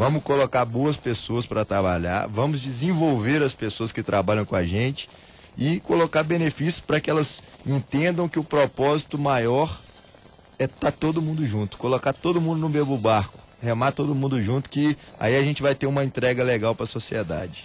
vamos 0.00 0.22
colocar 0.22 0.64
boas 0.64 0.96
pessoas 0.96 1.44
para 1.44 1.62
trabalhar, 1.62 2.26
vamos 2.26 2.62
desenvolver 2.62 3.42
as 3.42 3.52
pessoas 3.52 3.92
que 3.92 4.02
trabalham 4.02 4.46
com 4.46 4.56
a 4.56 4.64
gente 4.64 5.10
e 5.58 5.78
colocar 5.80 6.22
benefícios 6.22 6.80
para 6.80 6.98
que 6.98 7.10
elas 7.10 7.42
entendam 7.66 8.26
que 8.26 8.38
o 8.38 8.44
propósito 8.44 9.18
maior 9.18 9.78
é 10.58 10.64
estar 10.64 10.90
tá 10.90 10.92
todo 10.92 11.20
mundo 11.20 11.44
junto, 11.44 11.76
colocar 11.76 12.14
todo 12.14 12.40
mundo 12.40 12.60
no 12.60 12.70
mesmo 12.70 12.96
barco, 12.96 13.38
remar 13.60 13.92
todo 13.92 14.14
mundo 14.14 14.40
junto, 14.40 14.70
que 14.70 14.96
aí 15.18 15.36
a 15.36 15.42
gente 15.42 15.60
vai 15.60 15.74
ter 15.74 15.86
uma 15.86 16.02
entrega 16.02 16.42
legal 16.42 16.74
para 16.74 16.84
a 16.84 16.86
sociedade. 16.86 17.64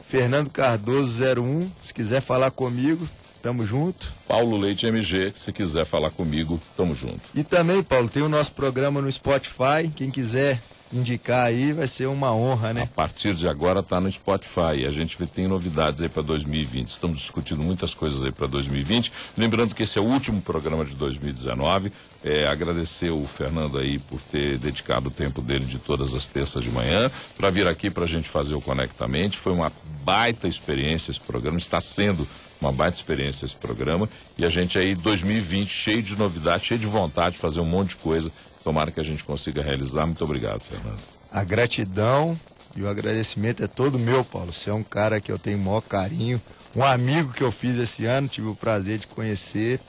Fernando 0.00 0.50
Cardoso 0.50 1.22
01, 1.22 1.70
se 1.80 1.92
quiser 1.92 2.20
falar 2.20 2.50
comigo, 2.50 3.06
tamo 3.42 3.66
junto. 3.66 4.12
Paulo 4.28 4.56
Leite 4.56 4.86
MG, 4.86 5.32
se 5.34 5.52
quiser 5.52 5.84
falar 5.84 6.10
comigo, 6.10 6.60
tamo 6.76 6.94
junto. 6.94 7.20
E 7.34 7.42
também, 7.42 7.82
Paulo, 7.82 8.08
tem 8.08 8.22
o 8.22 8.28
nosso 8.28 8.52
programa 8.52 9.02
no 9.02 9.10
Spotify, 9.10 9.90
quem 9.94 10.10
quiser 10.10 10.60
indicar 10.92 11.46
aí, 11.46 11.72
vai 11.72 11.88
ser 11.88 12.06
uma 12.06 12.34
honra, 12.34 12.72
né? 12.72 12.82
A 12.82 12.86
partir 12.86 13.34
de 13.34 13.48
agora 13.48 13.80
está 13.80 14.00
no 14.00 14.12
Spotify. 14.12 14.84
A 14.86 14.90
gente 14.90 15.16
tem 15.26 15.48
novidades 15.48 16.02
aí 16.02 16.08
para 16.08 16.22
2020. 16.22 16.86
Estamos 16.86 17.18
discutindo 17.18 17.62
muitas 17.62 17.94
coisas 17.94 18.22
aí 18.22 18.30
para 18.30 18.46
2020. 18.46 19.10
Lembrando 19.36 19.74
que 19.74 19.82
esse 19.82 19.98
é 19.98 20.02
o 20.02 20.04
último 20.04 20.40
programa 20.42 20.84
de 20.84 20.94
2019. 20.94 21.90
É, 22.22 22.46
agradecer 22.46 23.10
o 23.10 23.24
Fernando 23.24 23.78
aí 23.78 23.98
por 23.98 24.20
ter 24.20 24.58
dedicado 24.58 25.08
o 25.08 25.10
tempo 25.10 25.40
dele 25.40 25.64
de 25.64 25.78
todas 25.78 26.14
as 26.14 26.28
terças 26.28 26.62
de 26.62 26.70
manhã 26.70 27.10
para 27.36 27.48
vir 27.48 27.66
aqui 27.66 27.90
para 27.90 28.04
a 28.04 28.08
gente 28.08 28.28
fazer 28.28 28.54
o 28.54 28.60
Conectamente. 28.60 29.38
Foi 29.38 29.52
uma 29.52 29.72
baita 30.04 30.46
experiência 30.46 31.10
esse 31.10 31.20
programa, 31.20 31.56
está 31.56 31.80
sendo 31.80 32.26
uma 32.62 32.72
baita 32.72 32.96
experiência 32.96 33.44
esse 33.44 33.56
programa 33.56 34.08
e 34.38 34.44
a 34.44 34.48
gente 34.48 34.78
aí 34.78 34.94
2020 34.94 35.68
cheio 35.68 36.02
de 36.02 36.16
novidades, 36.16 36.66
cheio 36.66 36.80
de 36.80 36.86
vontade 36.86 37.34
de 37.34 37.40
fazer 37.40 37.60
um 37.60 37.64
monte 37.64 37.90
de 37.90 37.96
coisa 37.96 38.30
Tomara 38.62 38.90
que 38.90 39.00
a 39.00 39.02
gente 39.02 39.24
consiga 39.24 39.62
realizar. 39.62 40.06
Muito 40.06 40.24
obrigado, 40.24 40.60
Fernando. 40.60 40.98
A 41.30 41.42
gratidão 41.42 42.38
e 42.76 42.82
o 42.82 42.88
agradecimento 42.88 43.62
é 43.62 43.66
todo 43.66 43.98
meu, 43.98 44.24
Paulo. 44.24 44.52
Você 44.52 44.70
é 44.70 44.74
um 44.74 44.82
cara 44.82 45.20
que 45.20 45.32
eu 45.32 45.38
tenho 45.38 45.58
o 45.58 45.62
maior 45.62 45.80
carinho, 45.80 46.40
um 46.74 46.84
amigo 46.84 47.32
que 47.32 47.42
eu 47.42 47.50
fiz 47.50 47.76
esse 47.76 48.06
ano, 48.06 48.28
tive 48.28 48.48
o 48.48 48.54
prazer 48.54 48.98
de 48.98 49.06
conhecer. 49.08 49.80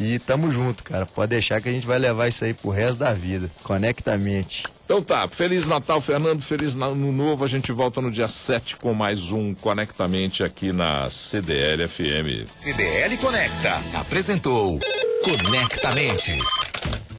E 0.00 0.18
tamo 0.20 0.50
junto, 0.50 0.82
cara. 0.82 1.04
Pode 1.04 1.30
deixar 1.30 1.60
que 1.60 1.68
a 1.68 1.72
gente 1.72 1.86
vai 1.86 1.98
levar 1.98 2.28
isso 2.28 2.44
aí 2.44 2.54
pro 2.54 2.70
resto 2.70 2.98
da 2.98 3.12
vida. 3.12 3.50
Conectamente. 3.62 4.62
Então 4.84 5.00
tá, 5.00 5.28
Feliz 5.28 5.66
Natal, 5.66 6.00
Fernando. 6.00 6.42
Feliz 6.42 6.74
Ano 6.74 7.12
Novo. 7.12 7.44
A 7.44 7.48
gente 7.48 7.72
volta 7.72 8.00
no 8.00 8.10
dia 8.10 8.28
7 8.28 8.76
com 8.76 8.92
mais 8.92 9.32
um 9.32 9.54
Conectamente 9.54 10.42
aqui 10.42 10.72
na 10.72 11.08
CDL 11.08 11.86
FM. 11.88 12.50
CDL 12.50 13.16
Conecta 13.18 13.72
apresentou 13.94 14.78
Conectamente. 15.24 16.36